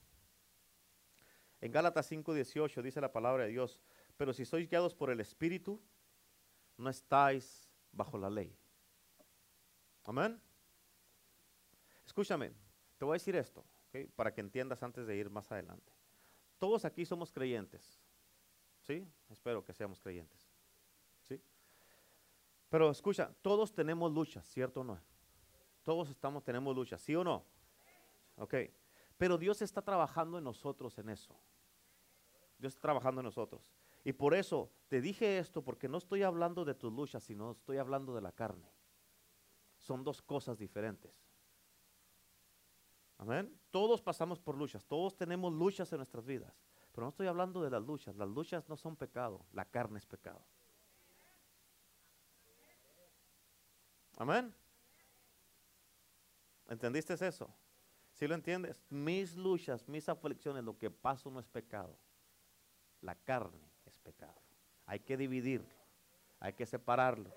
[1.65, 3.81] En Gálatas 5:18 dice la palabra de Dios,
[4.19, 5.81] pero si sois guiados por el Espíritu,
[6.77, 8.55] no estáis bajo la ley.
[10.05, 10.39] Amén.
[12.05, 12.53] Escúchame,
[12.99, 13.65] te voy a decir esto,
[14.15, 15.91] para que entiendas antes de ir más adelante.
[16.59, 17.99] Todos aquí somos creyentes,
[18.83, 19.09] ¿sí?
[19.31, 20.47] Espero que seamos creyentes,
[21.23, 21.41] ¿sí?
[22.69, 25.01] Pero escucha, todos tenemos luchas, ¿cierto o no?
[25.83, 27.43] Todos estamos, tenemos luchas, ¿sí o no?
[28.37, 28.55] Ok.
[29.17, 31.35] Pero Dios está trabajando en nosotros en eso.
[32.59, 33.63] Dios está trabajando en nosotros.
[34.05, 37.79] Y por eso te dije esto, porque no estoy hablando de tus luchas, sino estoy
[37.79, 38.71] hablando de la carne.
[39.79, 41.13] Son dos cosas diferentes.
[43.19, 43.59] Amén.
[43.71, 46.53] Todos pasamos por luchas, todos tenemos luchas en nuestras vidas.
[46.93, 48.15] Pero no estoy hablando de las luchas.
[48.17, 50.45] Las luchas no son pecado, la carne es pecado.
[54.17, 54.55] Amén.
[56.69, 57.53] ¿Entendiste eso?
[58.13, 61.99] Si lo entiendes, mis luchas, mis aflicciones, lo que paso no es pecado.
[63.05, 64.41] La carne es pecado.
[64.87, 65.69] Hay que dividirlo,
[66.41, 67.31] hay que separarlo.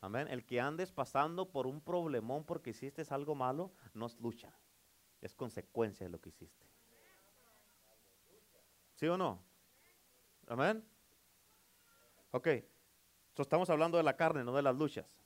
[0.00, 0.28] Amén.
[0.28, 4.56] El que andes pasando por un problemón porque hiciste algo malo, no es lucha,
[5.20, 6.64] es consecuencia de lo que hiciste.
[8.94, 9.42] ¿Sí o no?
[10.46, 10.84] Amén.
[12.30, 12.48] Ok.
[13.36, 15.20] estamos hablando de la carne, no de las luchas.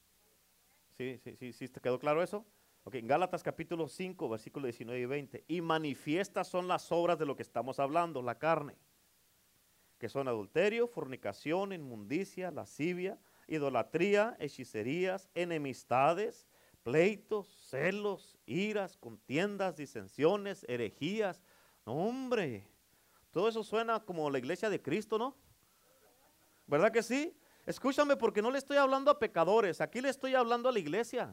[0.97, 2.47] ¿Sí, sí, sí, sí, quedó claro eso?
[2.85, 5.45] Ok, en Gálatas capítulo 5, versículo 19 y 20.
[5.49, 8.77] Y manifiestas son las obras de lo que estamos hablando, la carne,
[10.03, 16.49] que son adulterio, fornicación, inmundicia, lascivia, idolatría, hechicerías, enemistades,
[16.83, 21.41] pleitos, celos, iras, contiendas, disensiones, herejías.
[21.85, 22.67] hombre,
[23.31, 25.37] todo eso suena como la iglesia de Cristo, ¿no?
[26.67, 27.39] ¿Verdad que sí?
[27.65, 31.33] Escúchame porque no le estoy hablando a pecadores, aquí le estoy hablando a la iglesia.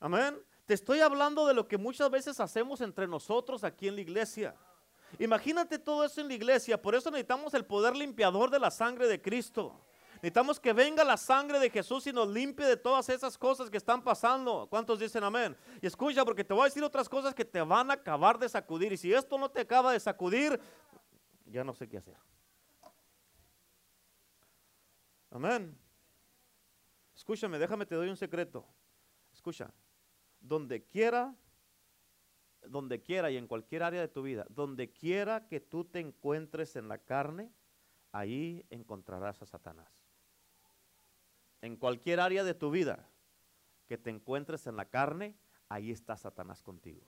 [0.00, 0.42] Amén.
[0.64, 4.54] Te estoy hablando de lo que muchas veces hacemos entre nosotros aquí en la iglesia.
[5.18, 9.06] Imagínate todo eso en la iglesia, por eso necesitamos el poder limpiador de la sangre
[9.06, 9.78] de Cristo.
[10.16, 13.76] Necesitamos que venga la sangre de Jesús y nos limpie de todas esas cosas que
[13.76, 14.68] están pasando.
[14.70, 15.56] ¿Cuántos dicen amén?
[15.80, 18.48] Y escucha, porque te voy a decir otras cosas que te van a acabar de
[18.48, 18.92] sacudir.
[18.92, 20.60] Y si esto no te acaba de sacudir,
[21.46, 22.16] ya no sé qué hacer.
[25.28, 25.76] Amén.
[27.16, 28.64] Escúchame, déjame, te doy un secreto.
[29.32, 29.72] Escucha,
[30.40, 31.34] donde quiera,
[32.68, 36.76] donde quiera y en cualquier área de tu vida, donde quiera que tú te encuentres
[36.76, 37.52] en la carne,
[38.12, 39.92] ahí encontrarás a Satanás.
[41.60, 43.08] En cualquier área de tu vida
[43.86, 45.36] que te encuentres en la carne,
[45.68, 47.06] ahí está Satanás contigo.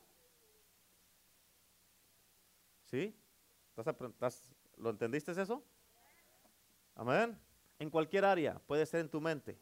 [2.84, 3.16] ¿Sí?
[4.76, 5.64] ¿Lo entendiste eso?
[6.94, 7.38] Amén.
[7.78, 9.58] En cualquier área, puede ser en tu mente,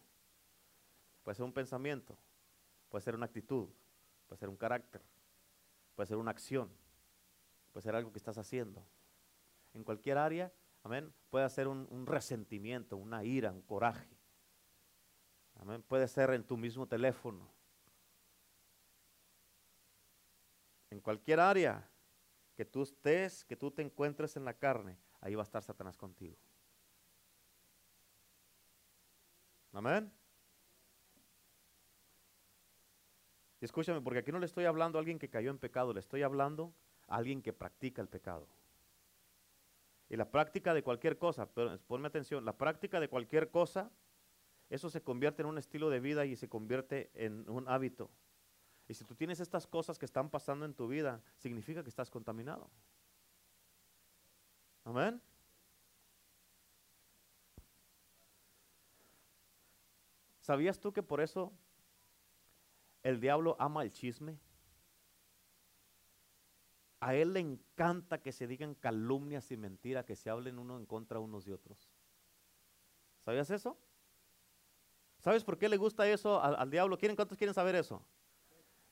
[1.23, 2.19] puede ser un pensamiento,
[2.91, 3.69] puede ser una actitud,
[4.27, 5.03] puede ser un carácter,
[5.95, 6.71] puede ser una acción,
[7.73, 8.87] puede ser algo que estás haciendo.
[9.75, 10.53] En cualquier área,
[10.83, 14.17] amén, puede ser un, resentimiento, una ira, un coraje.
[15.57, 17.49] Amén, puede ser en tu mismo teléfono.
[20.91, 21.89] En cualquier área
[22.55, 25.97] que tú estés, que tú te encuentres en la carne, ahí va a estar Satanás
[25.97, 26.37] contigo.
[29.73, 30.13] Amén.
[33.65, 36.23] Escúchame, porque aquí no le estoy hablando a alguien que cayó en pecado, le estoy
[36.23, 36.75] hablando
[37.07, 38.49] a alguien que practica el pecado.
[40.09, 43.91] Y la práctica de cualquier cosa, pero ponme atención, la práctica de cualquier cosa,
[44.69, 48.11] eso se convierte en un estilo de vida y se convierte en un hábito.
[48.89, 52.11] Y si tú tienes estas cosas que están pasando en tu vida, significa que estás
[52.11, 52.69] contaminado.
[54.85, 55.21] Amén.
[60.41, 61.53] ¿Sabías tú que por eso
[63.03, 64.39] el diablo ama el chisme?
[67.01, 70.87] A él le encanta que se digan calumnias y mentiras, que se hablen uno en
[70.87, 71.91] contra unos de otros.
[73.21, 73.77] ¿Sabías eso?
[75.19, 76.99] ¿Sabes por qué le gusta eso al, diablo?
[76.99, 78.05] ¿Quieren, ¿Cuántos quieren saber eso?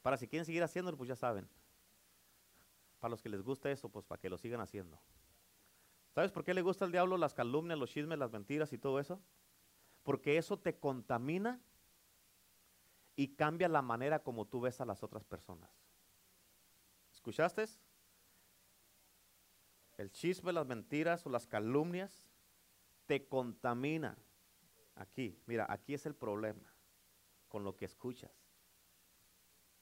[0.03, 1.49] Para si quieren seguir haciéndolo, pues ya saben.
[2.99, 4.99] Para los que les gusta eso, pues para que lo sigan haciendo.
[6.15, 8.99] ¿Sabes por qué le gusta al diablo las calumnias, los chismes, las mentiras y todo
[8.99, 9.21] eso?
[10.03, 11.61] porque eso te contamina
[13.21, 15.71] y cambia la manera como tú ves a las otras personas.
[17.13, 17.67] ¿Escuchaste?
[19.99, 22.31] El chisme, las mentiras o las calumnias
[23.05, 24.17] te contamina.
[24.95, 26.73] Aquí, mira, aquí es el problema
[27.49, 28.33] con lo que escuchas.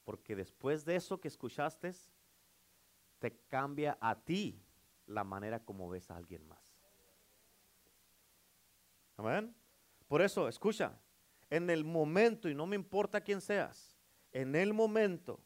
[0.03, 1.95] Porque después de eso que escuchaste,
[3.20, 4.61] te cambia a ti
[5.07, 6.59] la manera como ves a alguien más.
[9.16, 9.55] Amén.
[10.09, 10.99] Por eso, escucha,
[11.51, 13.96] en el momento, y no me importa quién seas,
[14.32, 15.40] en el momento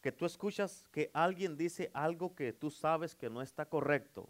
[0.00, 4.28] que tú escuchas que alguien dice algo que tú sabes que no está correcto,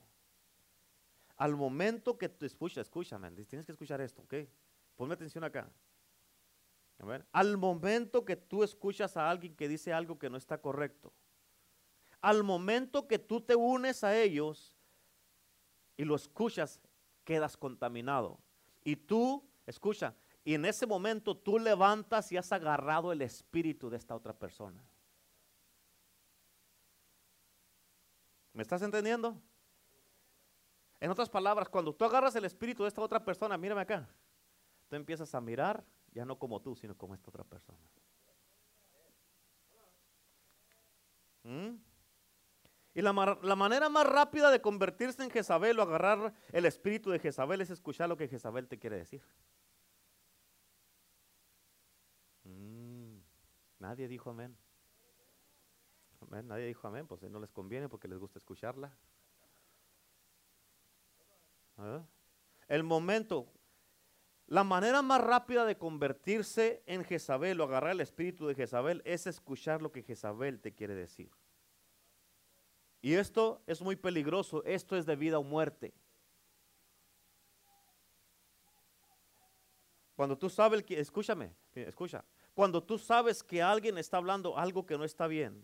[1.37, 4.35] al momento que tú escuchas, escúchame, tienes que escuchar esto, ¿ok?
[4.97, 5.71] Ponme atención acá.
[7.33, 11.13] Al momento que tú escuchas a alguien que dice algo que no está correcto,
[12.23, 14.75] al momento que tú te unes a ellos
[15.97, 16.81] y lo escuchas,
[17.25, 18.39] quedas contaminado.
[18.83, 20.15] Y tú, escucha,
[20.47, 24.81] y en ese momento tú levantas y has agarrado el espíritu de esta otra persona.
[28.53, 29.37] ¿Me estás entendiendo?
[31.01, 34.09] En otras palabras, cuando tú agarras el espíritu de esta otra persona, mírame acá,
[34.89, 37.91] tú empiezas a mirar ya no como tú, sino como esta otra persona.
[41.43, 41.75] ¿Mm?
[42.95, 47.63] Y la, manera más rápida de convertirse en Jezabel o agarrar el espíritu de Jezabel
[47.63, 49.25] es escuchar lo que Jezabel te quiere decir.
[53.79, 54.57] Nadie dijo amén.
[56.21, 56.47] amén.
[56.47, 58.97] Nadie dijo amén, pues no les conviene porque les gusta escucharla.
[61.77, 62.05] ¿Ah?
[62.69, 63.53] El momento,
[64.47, 69.27] la manera más rápida de convertirse en Jezabel o agarrar el espíritu de Jezabel es
[69.27, 71.31] escuchar lo que Jezabel te quiere decir.
[73.03, 75.95] Y esto es muy peligroso, esto es de vida o muerte.
[80.17, 82.25] Cuando tú sabes que, escúchame, escucha,
[82.57, 85.63] cuando tú sabes que alguien está hablando algo que no está bien,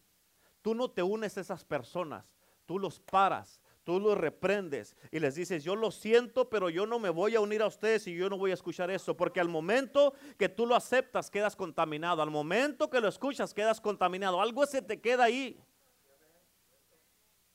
[0.60, 2.26] tú no te unes a esas personas,
[2.66, 6.98] tú los paras, tú los reprendes y les dices, yo lo siento, pero yo no
[6.98, 9.48] me voy a unir a ustedes y yo no voy a escuchar eso, porque al
[9.48, 14.66] momento que tú lo aceptas quedas contaminado, al momento que lo escuchas quedas contaminado, algo
[14.66, 15.58] se te queda ahí.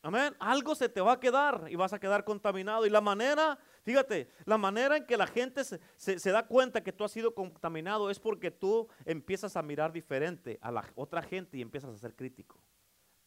[0.01, 0.35] Amén.
[0.39, 2.85] Algo se te va a quedar y vas a quedar contaminado.
[2.85, 6.91] Y la manera, fíjate, la manera en que la gente se, se, da cuenta que
[6.91, 11.57] tú has sido contaminado es porque tú empiezas a mirar diferente a la otra gente
[11.57, 12.61] y empiezas a ser crítico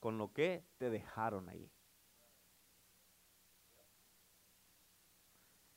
[0.01, 1.73] con lo que te dejaron ahí.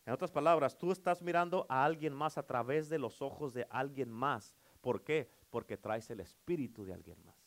[0.06, 3.66] En otras palabras, tú estás mirando a alguien más a través de los ojos de
[3.70, 4.54] alguien más.
[4.82, 5.32] ¿Por qué?
[5.50, 7.38] Porque traes el espíritu de alguien más.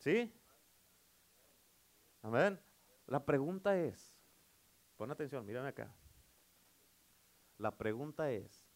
[0.00, 0.30] ¿Sí?
[2.20, 2.60] Amén.
[3.06, 4.15] La pregunta es,
[4.96, 5.94] pon atención, mírame acá.
[7.58, 8.66] La pregunta es,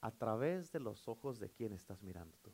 [0.00, 2.52] ¿a través de los ojos de quién estás mirando tú?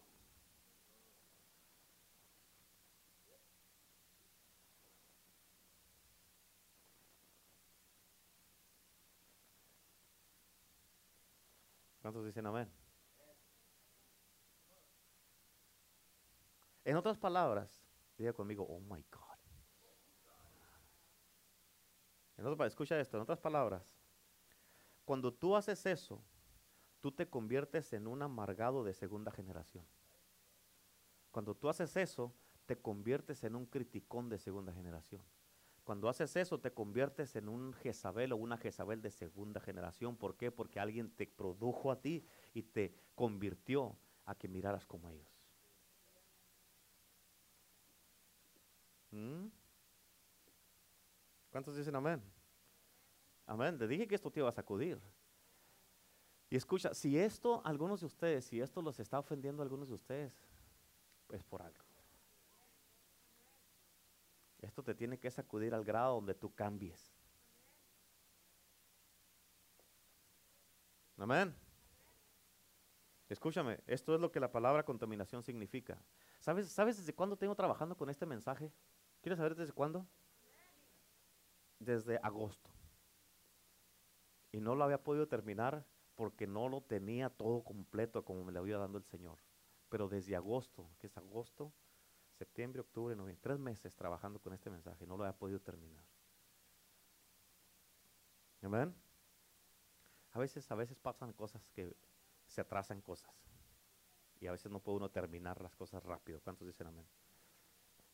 [12.00, 12.70] ¿Cuántos dicen amén?
[16.84, 17.82] En otras palabras,
[18.18, 19.33] diga conmigo, oh my God.
[22.66, 23.82] Escucha esto, en otras palabras,
[25.04, 26.22] cuando tú haces eso,
[27.00, 29.84] tú te conviertes en un amargado de segunda generación.
[31.30, 32.32] Cuando tú haces eso,
[32.66, 35.22] te conviertes en un criticón de segunda generación.
[35.84, 40.16] Cuando haces eso te conviertes en un Jezabel o una Jezabel de segunda generación.
[40.16, 40.50] ¿Por qué?
[40.50, 42.24] Porque alguien te produjo a ti
[42.54, 45.28] y te convirtió a que miraras como ellos.
[49.10, 49.48] ¿Mm?
[51.54, 52.20] ¿Cuántos dicen amén?
[53.46, 53.78] Amén.
[53.78, 55.00] Te dije que esto te iba a sacudir.
[56.50, 59.94] Y escucha, si esto, algunos de ustedes, si esto los está ofendiendo a algunos de
[59.94, 60.36] ustedes,
[61.28, 61.84] pues por algo.
[64.62, 67.14] Esto te tiene que sacudir al grado donde tú cambies.
[71.16, 71.54] Amén.
[73.28, 76.02] Escúchame, esto es lo que la palabra contaminación significa.
[76.40, 78.72] ¿Sabes, ¿Sabes desde cuándo tengo trabajando con este mensaje?
[79.20, 80.04] ¿Quieres saber desde cuándo?
[81.84, 82.70] Desde agosto.
[84.52, 88.60] Y no lo había podido terminar porque no lo tenía todo completo como me lo
[88.60, 89.38] había dando el Señor.
[89.88, 91.72] Pero desde agosto, que es agosto,
[92.38, 96.04] septiembre, octubre, noviembre, tres meses trabajando con este mensaje, no lo había podido terminar.
[98.62, 98.94] Amén.
[100.32, 101.94] A veces, a veces pasan cosas que
[102.46, 103.30] se atrasan cosas.
[104.40, 106.40] Y a veces no puede uno terminar las cosas rápido.
[106.40, 107.06] ¿Cuántos dicen amén?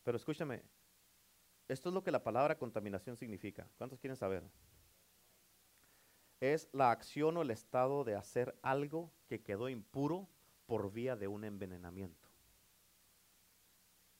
[0.02, 0.62] Pero escúchame,
[1.72, 3.66] esto es lo que la palabra contaminación significa.
[3.78, 4.42] ¿Cuántos quieren saber?
[6.40, 10.28] es la acción o el estado de hacer algo que quedó impuro
[10.66, 12.28] por vía de un envenenamiento.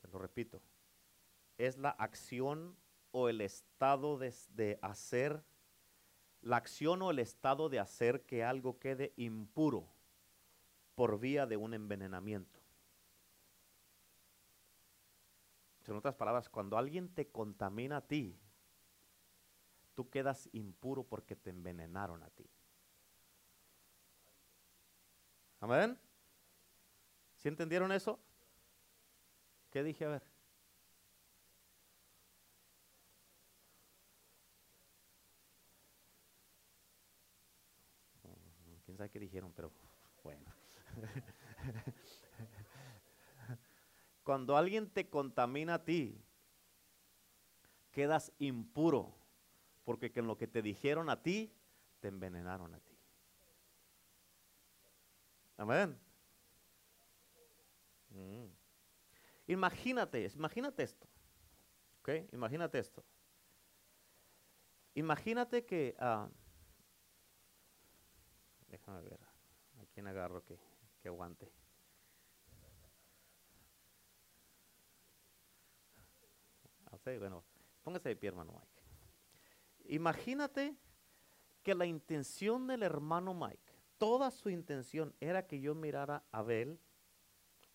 [0.03, 0.61] Te lo repito.
[1.57, 2.77] Es la acción
[3.11, 5.43] o el estado de, de hacer,
[6.43, 9.89] la acción o el estado de hacer que algo quede impuro
[10.95, 12.60] por vía de un envenenamiento.
[15.91, 18.39] En otras palabras, cuando alguien te contamina a ti,
[19.95, 22.49] tú quedas impuro porque te envenenaron a ti.
[25.61, 25.99] Amén.
[27.39, 28.21] ¿Sí entendieron eso?
[29.71, 30.05] ¿Qué dije?
[30.05, 30.23] A ver.
[38.85, 39.73] Quién sabe qué dijeron, pero
[40.23, 40.55] bueno.
[44.31, 46.25] Cuando alguien te contamina a ti,
[47.91, 49.13] quedas impuro,
[49.83, 51.53] porque con lo que te dijeron a ti,
[51.99, 52.97] te envenenaron a ti.
[55.57, 55.99] Amén.
[58.11, 58.47] Mm.
[59.49, 61.09] Imagínate, imagínate esto.
[61.99, 62.11] ¿Ok?
[62.33, 63.05] Imagínate esto.
[64.95, 65.97] Imagínate que...
[65.99, 66.29] ah,
[68.69, 69.19] déjame ver.
[69.81, 70.57] ¿A quién agarro que,
[71.03, 71.51] que aguante?
[77.19, 77.45] Bueno,
[77.83, 79.95] póngase de pie, hermano Mike.
[79.95, 80.77] Imagínate
[81.63, 86.79] que la intención del hermano Mike, toda su intención era que yo mirara a Abel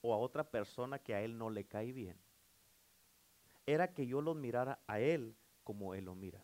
[0.01, 2.17] o a otra persona que a él no le cae bien.
[3.65, 6.43] Era que yo lo mirara a él como él lo mira.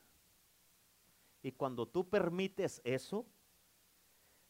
[1.43, 3.25] Y cuando tú permites eso,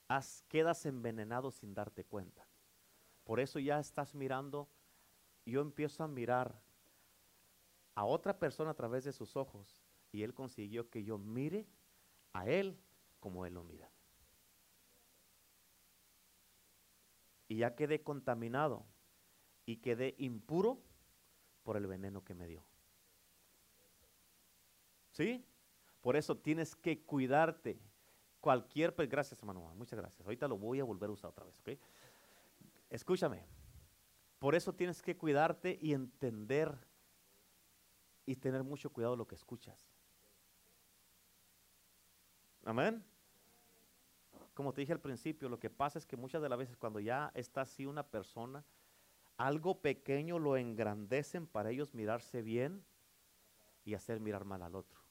[0.07, 2.45] has- quedas envenenado sin darte cuenta.
[3.23, 4.67] Por eso ya estás mirando,
[5.45, 6.61] yo empiezo a mirar
[8.01, 11.67] a otra persona a través de sus ojos y él consiguió que yo mire
[12.33, 12.75] a él
[13.19, 13.91] como él lo mira.
[17.47, 18.87] Y ya quedé contaminado
[19.67, 20.81] y quedé impuro
[21.61, 22.63] por el veneno que me dio.
[25.11, 25.45] ¿Sí?
[26.01, 27.79] Por eso tienes que cuidarte.
[28.39, 30.25] Cualquier, pe- gracias hermano, muchas gracias.
[30.25, 31.69] Ahorita lo voy a volver a usar otra vez, ¿ok?
[32.89, 33.45] Escúchame.
[34.39, 36.89] Por eso tienes que cuidarte y entender
[38.31, 39.91] y tener mucho cuidado lo que escuchas.
[42.63, 43.03] Amén.
[44.53, 46.99] Como te dije al principio, lo que pasa es que muchas de las veces cuando
[46.99, 48.63] ya está así una persona,
[49.37, 52.85] algo pequeño lo engrandecen para ellos mirarse bien
[53.83, 55.01] y hacer mirar mal al otro.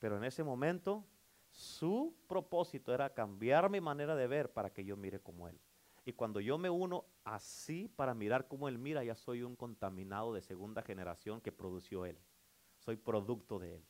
[0.00, 1.04] Pero en ese momento,
[1.50, 5.60] su propósito era cambiar mi manera de ver para que yo mire como él.
[6.06, 10.32] Y cuando yo me uno así para mirar como él mira, ya soy un contaminado
[10.32, 12.16] de segunda generación que produció él.
[12.78, 13.84] Soy producto de él.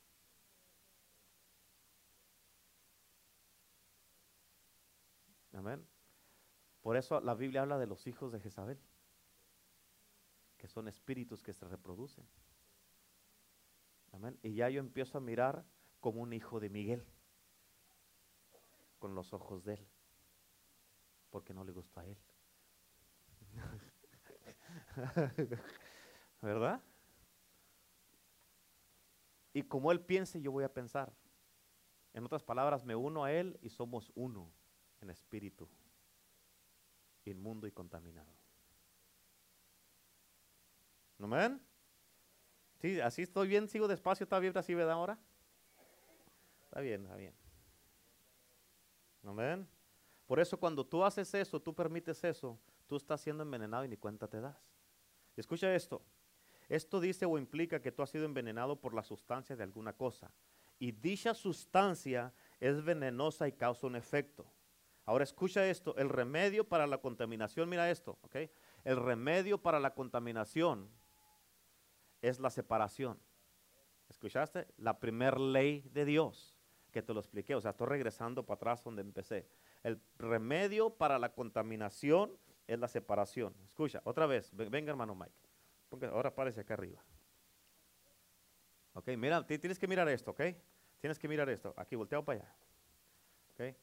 [5.53, 5.87] Amén.
[6.81, 8.81] Por eso la Biblia habla de los hijos de Jezabel,
[10.57, 12.27] que son espíritus que se reproducen.
[14.13, 14.39] Amén.
[14.43, 15.67] Y ya yo empiezo a mirar
[16.01, 17.05] como un hijo de Miguel,
[18.99, 19.87] con los ojos de él,
[21.31, 22.19] porque no le gustó a él.
[26.43, 26.81] ¿Verdad?
[29.53, 31.13] Y como él piense, yo voy a pensar.
[32.13, 34.53] En otras palabras, me uno a él y somos uno
[35.01, 35.69] en espíritu,
[37.25, 38.33] inmundo y contaminado.
[41.19, 41.61] ¿Amén?
[42.81, 45.19] Sí, así estoy bien, sigo despacio, está bien así, ¿verdad ahora?
[46.65, 47.35] Está bien, está bien.
[49.25, 49.76] Amén.
[50.27, 53.97] Por eso cuando tú haces eso, tú permites eso, tú estás siendo envenenado y ni
[53.97, 54.57] cuenta te das.
[55.37, 56.03] Escucha esto.
[56.69, 60.33] Esto dice o implica que tú has sido envenenado por la sustancia de alguna cosa.
[60.79, 64.53] Y dicha sustancia es venenosa y causa un efecto.
[65.05, 65.95] Ahora escucha esto.
[65.97, 68.37] El remedio para la contaminación, mira esto, ¿ok?
[68.85, 70.91] El remedio para la contaminación
[72.21, 73.19] es la separación.
[74.09, 74.67] ¿Escuchaste?
[74.79, 76.57] La primer ley de Dios,
[76.91, 77.55] que te lo expliqué.
[77.55, 79.49] O sea, estoy regresando para atrás donde empecé.
[79.83, 83.55] El remedio para la contaminación es la separación.
[83.69, 84.51] Escucha, otra vez.
[84.55, 85.33] Ven- Venga, hermano Mike.
[85.91, 87.03] Ponga- ahora párese acá arriba.
[88.95, 90.41] Ok, mira, ti- tienes que mirar esto, ok?
[91.01, 91.75] Tienes que mirar esto.
[91.77, 92.55] Aquí, volteado para allá.
[93.53, 93.77] Ok.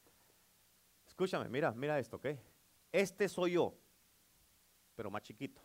[1.08, 2.26] Escúchame, mira, mira esto, ok.
[2.91, 3.76] Este soy yo,
[4.96, 5.62] pero más chiquito.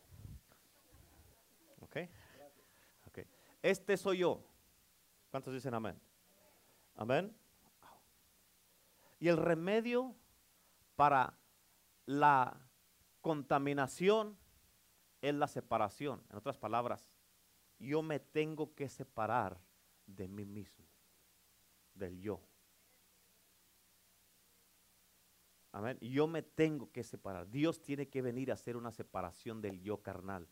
[1.81, 1.97] Ok.
[3.07, 3.19] Ok.
[3.63, 4.45] Este soy yo.
[5.31, 5.99] ¿Cuántos dicen amén?
[6.95, 7.35] Amén.
[9.19, 10.15] Y el remedio
[10.97, 11.39] para
[12.07, 12.61] la
[13.21, 14.39] contaminación
[15.21, 16.23] es la separación.
[16.31, 17.11] En otras palabras,
[17.79, 19.61] yo me tengo que separar
[20.07, 20.85] de mí mismo.
[21.95, 22.41] del yo.
[25.73, 25.99] Amén.
[26.01, 27.51] Yo me tengo que separar.
[27.51, 30.49] Dios tiene que venir a hacer una separación del yo carnal.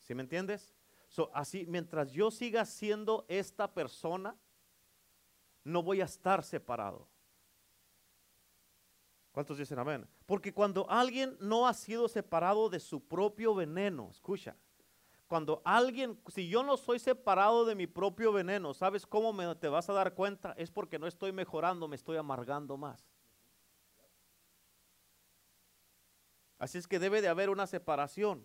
[0.00, 0.74] ¿Sí me entiendes?
[1.32, 4.36] así, mientras yo siga siendo esta persona,
[5.64, 7.08] no voy a estar separado.
[9.36, 10.08] ¿Cuántos dicen amén?
[10.24, 14.56] Porque cuando alguien no ha sido separado de su propio veneno, escucha,
[15.26, 19.90] cuando alguien, si yo no soy separado de mi propio veneno, ¿sabes cómo te vas
[19.90, 20.54] a dar cuenta?
[20.56, 23.06] Es porque no estoy mejorando, me estoy amargando más.
[26.58, 28.42] Así es que debe de haber una separación.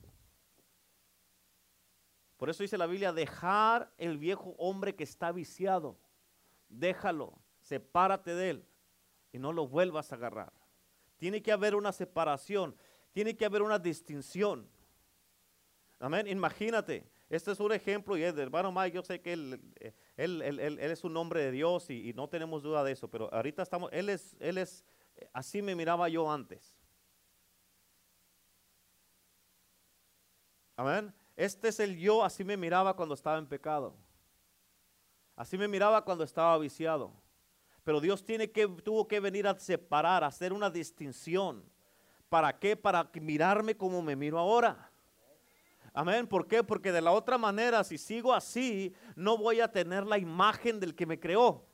[2.35, 5.97] Por eso dice la Biblia, dejar el viejo hombre que está viciado.
[6.67, 8.65] Déjalo, sepárate de él
[9.31, 10.60] y no lo vuelvas a agarrar.
[11.21, 12.75] Tiene que haber una separación,
[13.11, 14.67] tiene que haber una distinción.
[15.99, 16.25] Amén.
[16.25, 19.61] Imagínate, este es un ejemplo y el hermano Mike, yo sé que él,
[20.17, 23.31] él, él, es un hombre de Dios y, y, no tenemos duda de eso, pero
[23.31, 24.83] ahorita estamos, él es, él es,
[25.31, 26.75] así me miraba yo antes.
[30.75, 31.13] Amén.
[31.35, 33.95] Este es el yo, así me miraba cuando estaba en pecado.
[35.35, 37.13] Así me miraba cuando estaba viciado.
[37.83, 41.63] Pero Dios tiene que, tuvo que venir a separar, a hacer una distinción.
[42.29, 42.75] ¿Para qué?
[42.75, 44.89] Para mirarme como me miro ahora.
[45.93, 46.27] Amén.
[46.27, 46.63] ¿Por qué?
[46.63, 50.95] Porque de la otra manera, si sigo así, no voy a tener la imagen del
[50.95, 51.65] que me creó.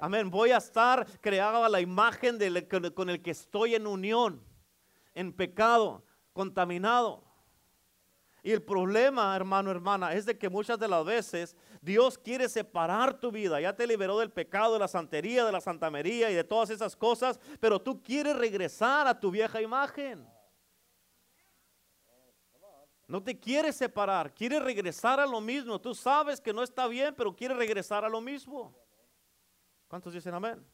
[0.00, 0.30] Amén.
[0.30, 4.42] Voy a estar creado a la imagen del, con el que estoy en unión,
[5.14, 7.22] en pecado, contaminado.
[8.42, 13.18] Y el problema, hermano, hermana, es de que muchas de las veces Dios quiere separar
[13.18, 13.60] tu vida.
[13.60, 16.94] Ya te liberó del pecado, de la santería, de la santamería y de todas esas
[16.94, 20.24] cosas, pero tú quieres regresar a tu vieja imagen.
[23.08, 25.80] No te quieres separar, quieres regresar a lo mismo.
[25.80, 28.72] Tú sabes que no está bien, pero quieres regresar a lo mismo.
[29.88, 30.64] ¿Cuántos dicen amén?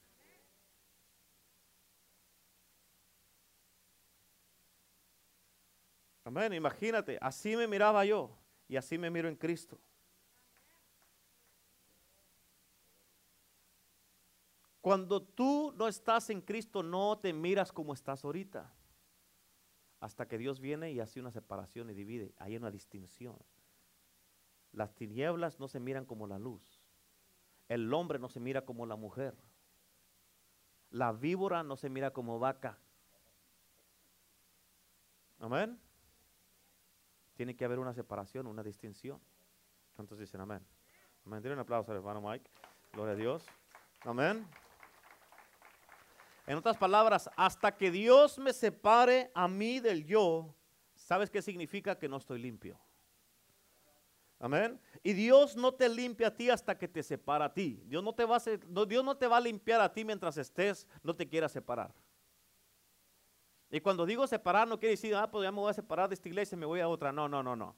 [6.22, 8.36] Amén, imagínate, así me miraba yo
[8.68, 9.80] y así me miro en Cristo.
[14.88, 18.72] Cuando tú no estás en Cristo, no te miras como estás ahorita.
[20.00, 22.32] Hasta que Dios viene y hace una separación y divide.
[22.38, 23.36] Hay una distinción.
[24.72, 26.80] Las tinieblas no se miran como la luz.
[27.68, 29.36] El hombre no se mira como la mujer.
[30.88, 32.78] La víbora no se mira como vaca.
[35.38, 35.78] Amén.
[37.34, 39.20] Tiene que haber una separación, una distinción.
[39.96, 40.64] ¿Cuántos dicen amén?
[41.26, 41.46] Amén.
[41.46, 42.50] Un aplauso al hermano Mike.
[42.94, 43.44] Gloria a Dios.
[44.06, 44.48] Amén.
[46.48, 50.54] En otras palabras, hasta que Dios me separe a mí del yo,
[50.94, 52.80] ¿sabes qué significa que no estoy limpio?
[54.38, 54.80] Amén.
[55.02, 57.82] Y Dios no te limpia a ti hasta que te separa a ti.
[57.84, 61.92] Dios no te va a, limpiar a ti mientras estés, no te quiera separar.
[63.68, 66.14] Y cuando digo separar, no quiere decir, ah, pues ya me voy a separar de
[66.14, 67.12] esta iglesia y me voy a otra.
[67.12, 67.76] No, no, no, no.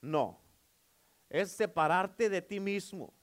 [0.00, 0.40] No.
[1.30, 3.14] Es separarte de ti mismo.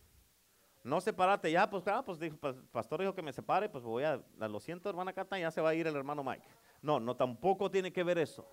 [0.83, 4.21] No separarte, ya, pues, ah, pues, el pastor dijo que me separe, pues voy a,
[4.39, 6.45] lo siento, hermana Cata, ya se va a ir el hermano Mike.
[6.81, 8.47] No, no, tampoco tiene que ver eso.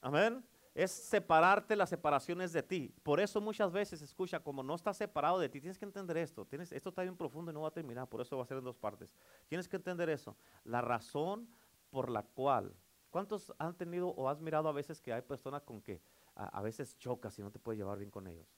[0.00, 0.44] Amén
[0.74, 2.94] es separarte las separaciones de ti.
[3.02, 6.46] Por eso muchas veces, escucha, como no estás separado de ti, tienes que entender esto.
[6.46, 8.58] Tienes, esto está bien profundo y no va a terminar, por eso va a ser
[8.58, 9.14] en dos partes.
[9.48, 10.36] Tienes que entender eso.
[10.64, 11.48] La razón
[11.90, 12.74] por la cual,
[13.10, 16.00] ¿cuántos han tenido o has mirado a veces que hay personas con que
[16.34, 18.48] a, veces chocas y no te puedes llevar bien con ellos?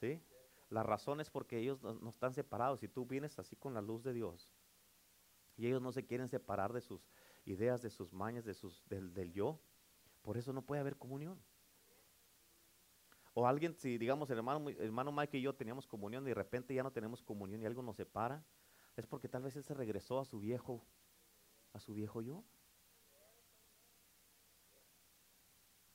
[0.00, 0.20] ¿Sí?
[0.74, 4.02] La razón es porque ellos no, están separados y tú vienes así con la luz
[4.02, 4.50] de Dios.
[5.56, 7.08] Y ellos no se quieren separar de sus
[7.44, 9.60] ideas, de sus mañas, de sus, del, del yo
[10.22, 11.38] por eso no puede haber comunión.
[13.34, 16.74] O alguien, si digamos el hermano, hermano Mike y yo teníamos comunión y de repente
[16.74, 18.44] ya no tenemos comunión y algo nos separa,
[18.96, 20.84] es porque tal vez él se regresó a su viejo,
[21.72, 22.42] a su viejo yo.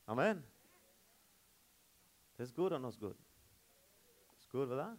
[0.05, 0.45] Amén.
[2.37, 3.17] ¿Es good o no es good?
[4.51, 4.97] ¿Verdad?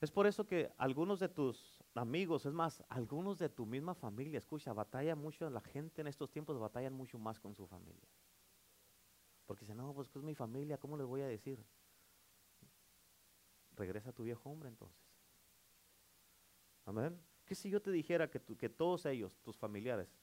[0.00, 4.36] Es por eso que algunos de tus amigos, es más, algunos de tu misma familia,
[4.36, 8.06] escucha, batalla mucho, la gente en estos tiempos batalla mucho más con su familia.
[9.46, 11.64] Porque dicen, no, pues es mi familia, ¿cómo les voy a decir?
[13.72, 15.00] Regresa a tu viejo hombre entonces.
[16.84, 17.18] Amén.
[17.46, 20.14] ¿Qué si yo te dijera que, que todos ellos, tus familiares,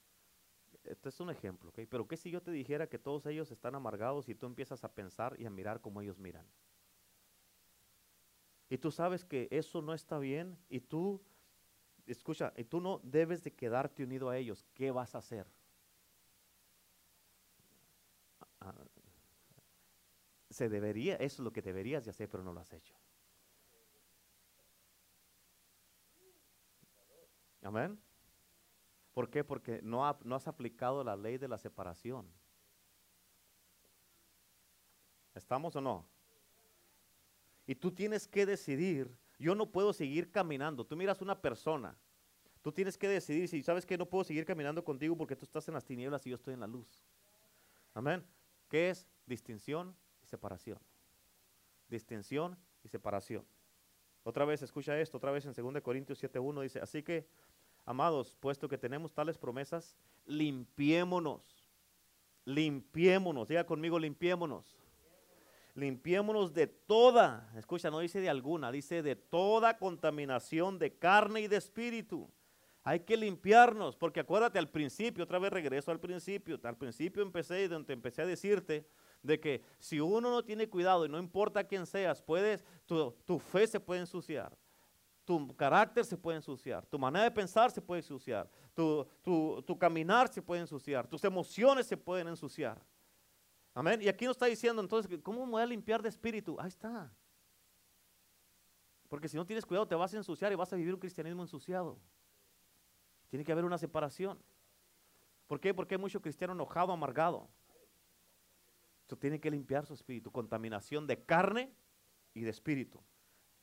[0.84, 1.82] este es un ejemplo, ¿ok?
[1.89, 4.93] Pero ¿qué si yo te dijera que todos ellos están amargados y tú empiezas a
[4.93, 6.45] pensar y a mirar como ellos miran?
[8.69, 11.21] Y tú sabes que eso no está bien y tú
[12.07, 14.65] escucha, y tú no debes de quedarte unido a ellos.
[14.73, 15.45] ¿Qué vas a hacer?
[18.59, 18.73] Ah,
[20.49, 22.95] se debería, eso es lo que deberías de hacer, pero no lo has hecho.
[27.61, 27.99] Amén.
[29.14, 29.43] ¿Por qué?
[29.43, 32.28] Porque no, has aplicado la ley de la separación.
[35.34, 36.05] ¿Estamos o no?
[37.66, 40.86] Y tú tienes que decidir, yo no puedo seguir caminando.
[40.86, 41.97] Tú miras una persona,
[42.62, 45.68] tú tienes que decidir si sabes que no puedo seguir caminando contigo porque tú estás
[45.68, 47.03] en las tinieblas y yo estoy en la luz.
[47.93, 48.26] Amén.
[48.70, 49.07] ¿Qué es?
[49.26, 50.80] Distinción y separación.
[51.88, 53.45] Distinción y separación.
[54.24, 57.28] Otra vez, escucha esto, otra vez en 2 Corintios 7.1 dice, así que,
[57.86, 61.69] amados, puesto que tenemos tales promesas, limpiémonos,
[62.45, 64.77] limpiémonos, diga conmigo, limpiémonos.
[65.73, 71.47] Limpiémonos de toda, escucha, no dice de alguna, dice de toda contaminación de carne y
[71.47, 72.29] de espíritu.
[72.84, 77.67] Hay que limpiarnos, porque acuérdate al principio, otra vez regreso al principio, al principio empecé
[77.69, 78.86] donde empecé a decirte
[79.21, 83.39] de que si uno no tiene cuidado y no importa quién seas, puedes, tu, tu
[83.39, 84.57] fe se puede ensuciar,
[85.32, 89.07] tu carácter se puede ensuciar, tu manera de pensar se puede ensuciar, tu,
[89.65, 92.86] tu, caminar se puede ensuciar, tus emociones se pueden ensuciar.
[93.73, 94.01] Amén.
[94.01, 96.59] Y aquí nos está diciendo entonces, ¿cómo me voy a limpiar de espíritu?
[96.59, 97.09] Ahí está.
[99.07, 101.41] Porque si no tienes cuidado te vas a ensuciar y vas a vivir un cristianismo
[101.41, 101.97] ensuciado.
[103.29, 104.38] Tiene que haber una separación.
[105.47, 105.73] ¿Por qué?
[105.73, 107.47] Porque hay mucho cristiano enojado, amargado.
[109.03, 110.29] Esto tiene que limpiar su espíritu.
[110.29, 111.73] Contaminación de carne
[112.34, 113.01] y de espíritu.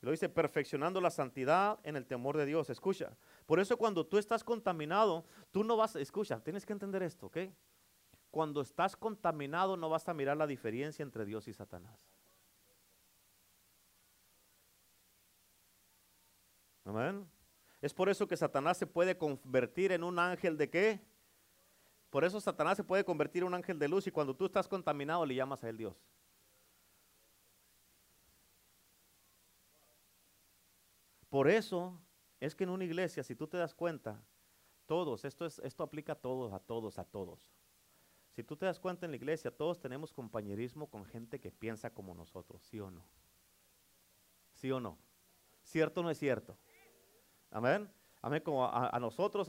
[0.01, 2.69] Lo dice, perfeccionando la santidad en el temor de Dios.
[2.69, 3.17] Escucha.
[3.45, 7.37] Por eso cuando tú estás contaminado, tú no vas, escucha, tienes que entender esto, ¿ok?
[8.31, 12.07] Cuando estás contaminado no vas a mirar la diferencia entre Dios y Satanás.
[16.85, 17.29] Amén.
[17.81, 21.01] Es por eso que Satanás se puede convertir en un ángel de qué?
[22.09, 24.67] Por eso Satanás se puede convertir en un ángel de luz y cuando tú estás
[24.67, 25.95] contaminado le llamas a él Dios.
[31.29, 31.99] Por eso
[32.39, 34.21] es que en una iglesia, si tú te das cuenta,
[34.85, 37.51] todos, esto, es, esto aplica a todos, a todos, a todos.
[38.31, 41.93] Si tú te das cuenta en la iglesia, todos tenemos compañerismo con gente que piensa
[41.93, 43.03] como nosotros, ¿sí o no?
[44.53, 44.97] ¿Sí o no?
[45.63, 46.57] ¿Cierto o no es cierto?
[47.51, 47.89] Amén.
[48.21, 49.47] Amén, como a, nosotros,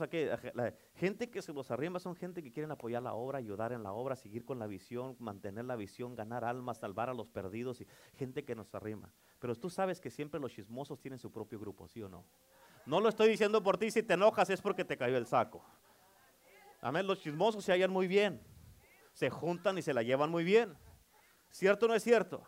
[0.53, 3.83] la gente que se los arrima son gente que quieren apoyar la obra, ayudar en
[3.83, 7.81] la obra, seguir con la visión, mantener la visión, ganar almas, salvar a los perdidos
[7.81, 9.11] y gente que nos arrima.
[9.39, 12.25] Pero tú sabes que siempre los chismosos tienen su propio grupo, ¿sí o no?
[12.85, 15.61] No lo estoy diciendo por ti, si te enojas es porque te cayó el saco.
[16.79, 18.41] Amén, los chismosos se hallan muy bien
[19.13, 20.75] se juntan y se la llevan muy bien.
[21.49, 22.43] ¿Cierto o no es cierto?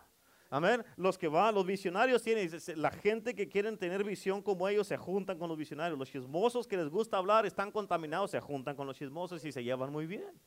[0.54, 0.86] Amén.
[0.97, 4.97] Los que van, los visionarios tienen, la gente que quieren tener visión como ellos se
[4.97, 5.97] juntan con los visionarios.
[5.97, 9.64] Los chismosos que les gusta hablar están contaminados, se juntan con los chismosos y se
[9.64, 10.39] llevan muy bien.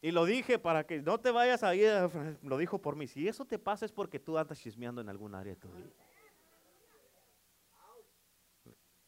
[0.00, 1.82] Y lo dije para que no te vayas ahí,
[2.42, 3.06] lo dijo por mí.
[3.06, 5.92] Si eso te pasa es porque tú andas chismeando en algún área de tu vida.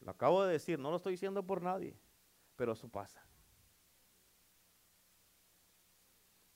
[0.01, 1.97] Lo acabo de decir, no lo estoy diciendo por nadie,
[2.55, 3.25] pero eso pasa.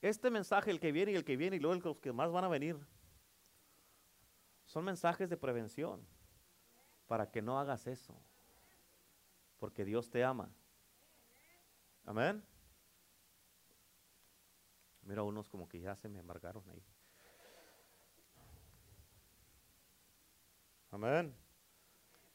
[0.00, 2.44] Este mensaje, el que viene y el que viene y luego los que más van
[2.44, 2.78] a venir,
[4.64, 6.06] son mensajes de prevención
[7.06, 8.14] para que no hagas eso.
[9.58, 10.50] Porque Dios te ama.
[12.04, 12.44] Amén.
[15.02, 16.84] Mira unos como que ya se me amargaron ahí.
[20.90, 21.34] Amén.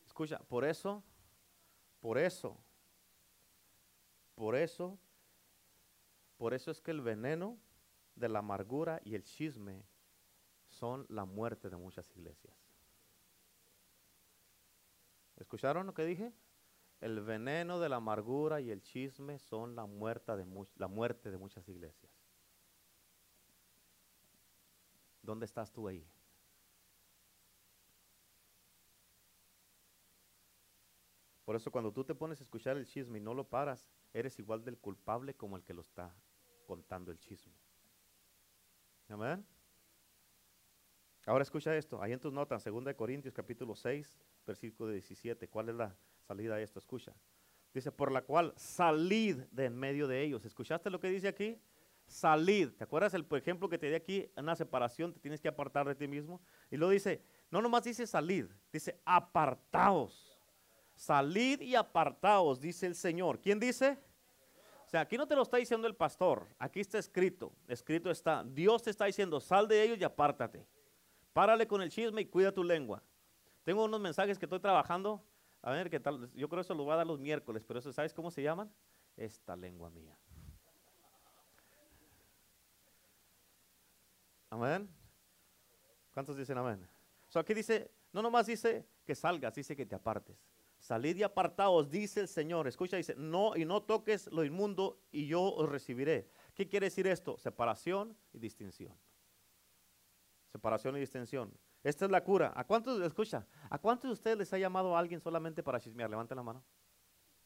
[0.06, 1.04] Escucha, por eso,
[2.02, 2.58] por eso,
[4.36, 5.00] por eso
[6.38, 7.58] por eso es que el veneno
[8.16, 9.86] de la amargura y el chisme
[10.68, 12.56] son la muerte de muchas iglesias.
[15.38, 16.34] ¿Escucharon lo que dije?
[17.02, 21.38] El veneno de la amargura y el chisme son la, muerte de la muerte de
[21.38, 22.12] muchas iglesias.
[25.22, 26.08] ¿Dónde estás tú ahí?
[31.46, 34.38] Por eso cuando tú te pones a escuchar el chisme y no lo paras, eres
[34.40, 36.16] igual del culpable como el que lo está
[36.66, 37.54] contando el chisme.
[39.10, 39.46] Amén.
[41.26, 45.48] Ahora escucha esto, ahí en tus notas, 2 Corintios capítulo 6, versículo 17.
[45.48, 45.96] ¿Cuál es la
[46.28, 46.80] salida a esto?
[46.80, 47.14] Escucha.
[47.74, 50.46] Dice, por la cual salid de en medio de ellos.
[50.46, 51.60] ¿Escuchaste lo que dice aquí?
[52.06, 52.72] Salid.
[52.72, 54.30] ¿Te acuerdas el ejemplo que te di aquí?
[54.36, 56.42] En una separación te tienes que apartar de ti mismo.
[56.70, 60.33] Y luego dice, no nomás dice salid, dice apartaos.
[60.96, 63.40] Salid y apartaos, dice el Señor.
[63.40, 63.98] ¿Quién dice?
[64.94, 68.84] sea, aquí no te lo está diciendo el pastor, aquí está escrito, escrito está, Dios
[68.84, 70.68] te está diciendo, sal de ellos y apártate.
[71.34, 73.02] Párale con el chisme y cuida tu lengua.
[73.64, 75.26] Tengo unos mensajes que estoy trabajando,
[75.64, 77.80] a ver qué tal, yo creo que eso lo voy a dar los miércoles, pero
[77.80, 78.72] eso, ¿sabes cómo se llaman?
[79.18, 80.16] Esta lengua mía.
[84.52, 84.88] Amén.
[86.14, 86.88] ¿Cuántos dicen amén?
[87.34, 90.38] Aquí dice, no nomás dice que salgas, dice que te apartes.
[90.84, 92.68] Salid y apartaos, dice el Señor.
[92.68, 96.28] Escucha, dice, no y no toques lo inmundo y yo os recibiré.
[96.54, 97.38] ¿Qué quiere decir esto?
[97.38, 98.94] Separación y distinción.
[100.52, 101.58] Separación y distinción.
[101.86, 102.52] Esta es la cura.
[102.54, 106.10] ¿A cuántos, escucha, a cuántos de ustedes les ha llamado a alguien solamente para chismear?
[106.10, 106.62] Levanten la mano.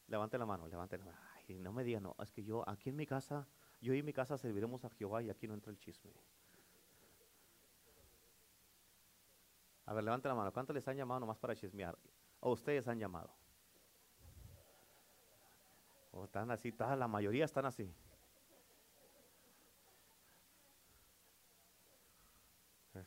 [0.07, 1.17] Levanten la mano, levanten la mano.
[1.35, 3.47] Ay, no me digan, no, es que yo aquí en mi casa,
[3.79, 6.11] yo y en mi casa serviremos a Jehová y aquí no entra el chisme.
[9.85, 10.51] A ver, levanten la mano.
[10.51, 11.95] ¿Cuántos les han llamado nomás para chismear?
[12.39, 13.29] ¿O ustedes han llamado?
[16.11, 16.71] ¿O están así?
[16.71, 17.93] Toda la mayoría están así.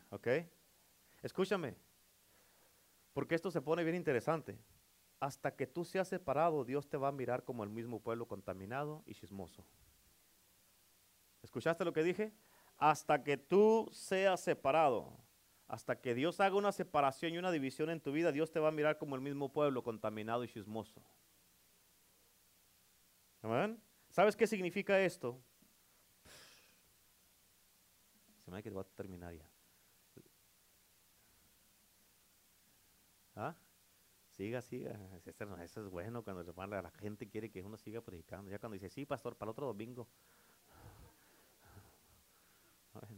[0.09, 0.27] ¿Ok?
[1.21, 1.75] Escúchame,
[3.13, 4.57] porque esto se pone bien interesante.
[5.19, 9.03] Hasta que tú seas separado, Dios te va a mirar como el mismo pueblo contaminado
[9.05, 9.65] y chismoso.
[11.43, 12.33] ¿Escuchaste lo que dije?
[12.77, 15.15] Hasta que tú seas separado,
[15.71, 18.67] hasta que Dios haga una separación y una división en tu vida, Dios te va
[18.67, 21.01] a mirar como el mismo pueblo contaminado y chismoso.
[24.09, 25.41] ¿Sabes qué significa esto?
[28.43, 29.49] Se me ha que va a terminar ya.
[33.37, 33.55] ¿Ah?
[34.27, 34.99] Siga, siga.
[35.63, 38.51] Eso es bueno cuando la gente quiere que uno siga predicando.
[38.51, 40.05] Ya cuando dice, sí, pastor, para el otro domingo.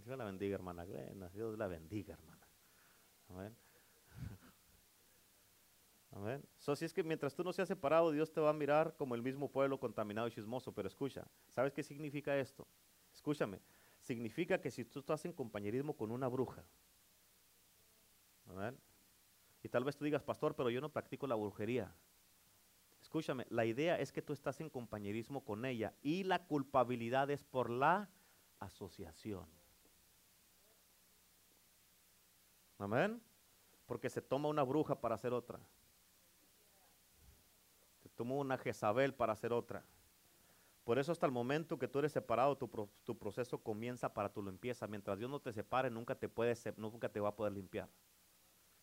[0.05, 0.85] Dios la bendiga, hermana.
[0.85, 2.32] Dios la bendiga, hermana.
[3.33, 3.55] Amén.
[6.11, 6.45] Amén.
[6.59, 9.15] So, si es que mientras tú no seas separado, Dios te va a mirar como
[9.15, 10.71] el mismo pueblo contaminado y chismoso.
[10.71, 12.67] Pero escucha, ¿sabes qué significa esto?
[13.13, 13.59] Escúchame.
[14.01, 16.63] Significa que si tú estás en compañerismo con una bruja,
[19.63, 21.95] y tal vez tú digas, pastor, pero yo no practico la brujería.
[23.01, 27.43] Escúchame, la idea es que tú estás en compañerismo con ella y la culpabilidad es
[27.43, 28.09] por la
[28.59, 29.47] asociación.
[32.77, 33.21] Amén.
[33.85, 35.59] Porque se toma una bruja para hacer otra.
[38.01, 39.85] Se toma una Jezabel para hacer otra.
[40.83, 44.43] Por eso hasta el momento que tú eres separado, tu, tu proceso comienza para tu
[44.43, 44.85] limpieza.
[44.87, 47.89] Mientras Dios no te separe, nunca te, puede, nunca te va a poder limpiar.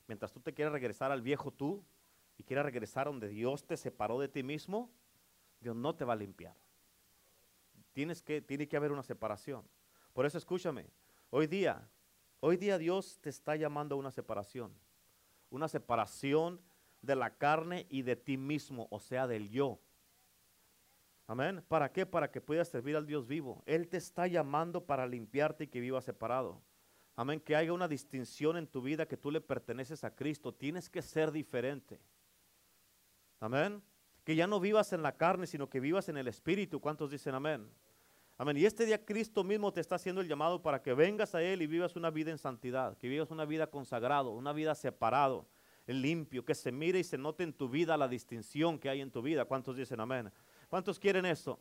[0.06, 1.84] Mientras tú te quieras regresar al viejo tú
[2.38, 4.90] y quieras regresar donde Dios te separó de ti mismo,
[5.60, 6.56] Dios no te va a limpiar.
[7.92, 9.62] Tienes que, tiene que haber una separación.
[10.14, 10.86] Por eso escúchame,
[11.28, 11.86] hoy día,
[12.40, 14.72] hoy día Dios te está llamando a una separación.
[15.50, 16.60] Una separación
[17.02, 19.78] de la carne y de ti mismo, o sea, del yo.
[21.26, 21.64] Amén.
[21.68, 22.06] ¿Para qué?
[22.06, 23.62] Para que puedas servir al Dios vivo.
[23.64, 26.60] Él te está llamando para limpiarte y que vivas separado.
[27.14, 30.54] Amén, que haya una distinción en tu vida que tú le perteneces a Cristo.
[30.54, 32.00] Tienes que ser diferente.
[33.38, 33.82] Amén.
[34.24, 36.80] Que ya no vivas en la carne, sino que vivas en el Espíritu.
[36.80, 37.70] ¿Cuántos dicen amén?
[38.40, 38.56] Amén.
[38.56, 41.60] Y este día Cristo mismo te está haciendo el llamado para que vengas a Él
[41.60, 45.46] y vivas una vida en santidad, que vivas una vida consagrado, una vida separado,
[45.86, 49.10] limpio, que se mire y se note en tu vida la distinción que hay en
[49.10, 49.44] tu vida.
[49.44, 50.32] ¿Cuántos dicen amén?
[50.70, 51.58] ¿Cuántos quieren eso?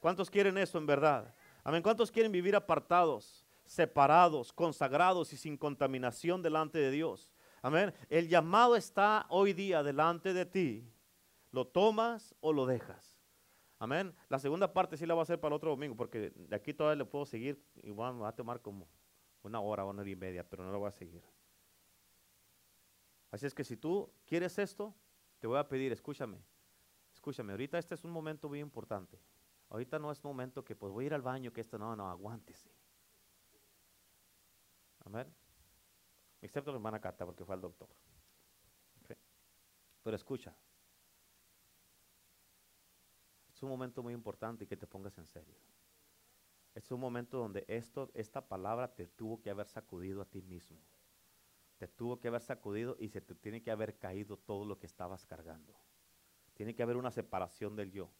[0.00, 1.32] ¿Cuántos quieren eso en verdad?
[1.62, 1.80] Amén.
[1.80, 3.46] ¿Cuántos quieren vivir apartados?
[3.64, 7.32] separados, consagrados y sin contaminación delante de Dios.
[7.62, 7.94] Amén.
[8.08, 10.92] El llamado está hoy día delante de ti.
[11.52, 13.09] ¿Lo tomas o lo dejas?
[13.80, 14.14] Amén.
[14.28, 16.74] La segunda parte sí la voy a hacer para el otro domingo, porque de aquí
[16.74, 17.64] todavía le puedo seguir.
[17.82, 18.86] Me va a tomar como
[19.42, 21.24] una hora, una hora y media, pero no lo voy a seguir.
[23.30, 24.94] Así es que si tú quieres esto,
[25.38, 26.44] te voy a pedir, escúchame,
[27.14, 29.18] escúchame, ahorita este es un momento muy importante.
[29.70, 32.10] Ahorita no es momento que pues voy a ir al baño, que esto no, no,
[32.10, 32.70] aguántese.
[35.06, 35.32] Amén.
[36.42, 37.88] Excepto la hermana Cata porque fue al doctor.
[40.02, 40.54] Pero escucha.
[43.60, 45.54] Es un momento muy importante y que te pongas en serio.
[46.74, 50.78] Es un momento donde esto, esta palabra te tuvo que haber sacudido a ti mismo.
[51.76, 54.86] Te tuvo que haber sacudido y se te tiene que haber caído todo lo que
[54.86, 55.74] estabas cargando.
[56.54, 58.10] Tiene que haber una separación del yo.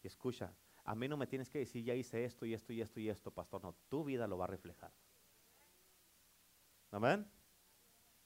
[0.00, 2.80] Y escucha, a mí no me tienes que decir, ya hice esto y esto y
[2.80, 3.64] esto y esto, pastor.
[3.64, 4.92] No, tu vida lo va a reflejar.
[6.92, 7.28] Amén.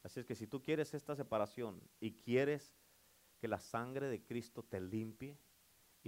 [0.03, 2.77] Así es que si tú quieres esta separación y quieres
[3.39, 5.39] que la sangre de Cristo te limpie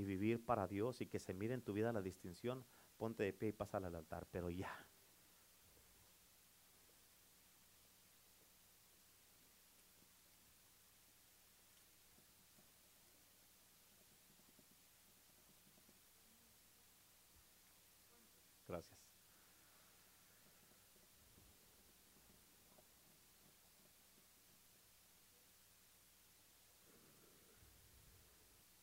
[0.01, 2.65] y vivir para Dios y que se mire en tu vida la distinción,
[2.97, 4.27] ponte de pie y pasa al altar.
[4.31, 4.90] Pero ya,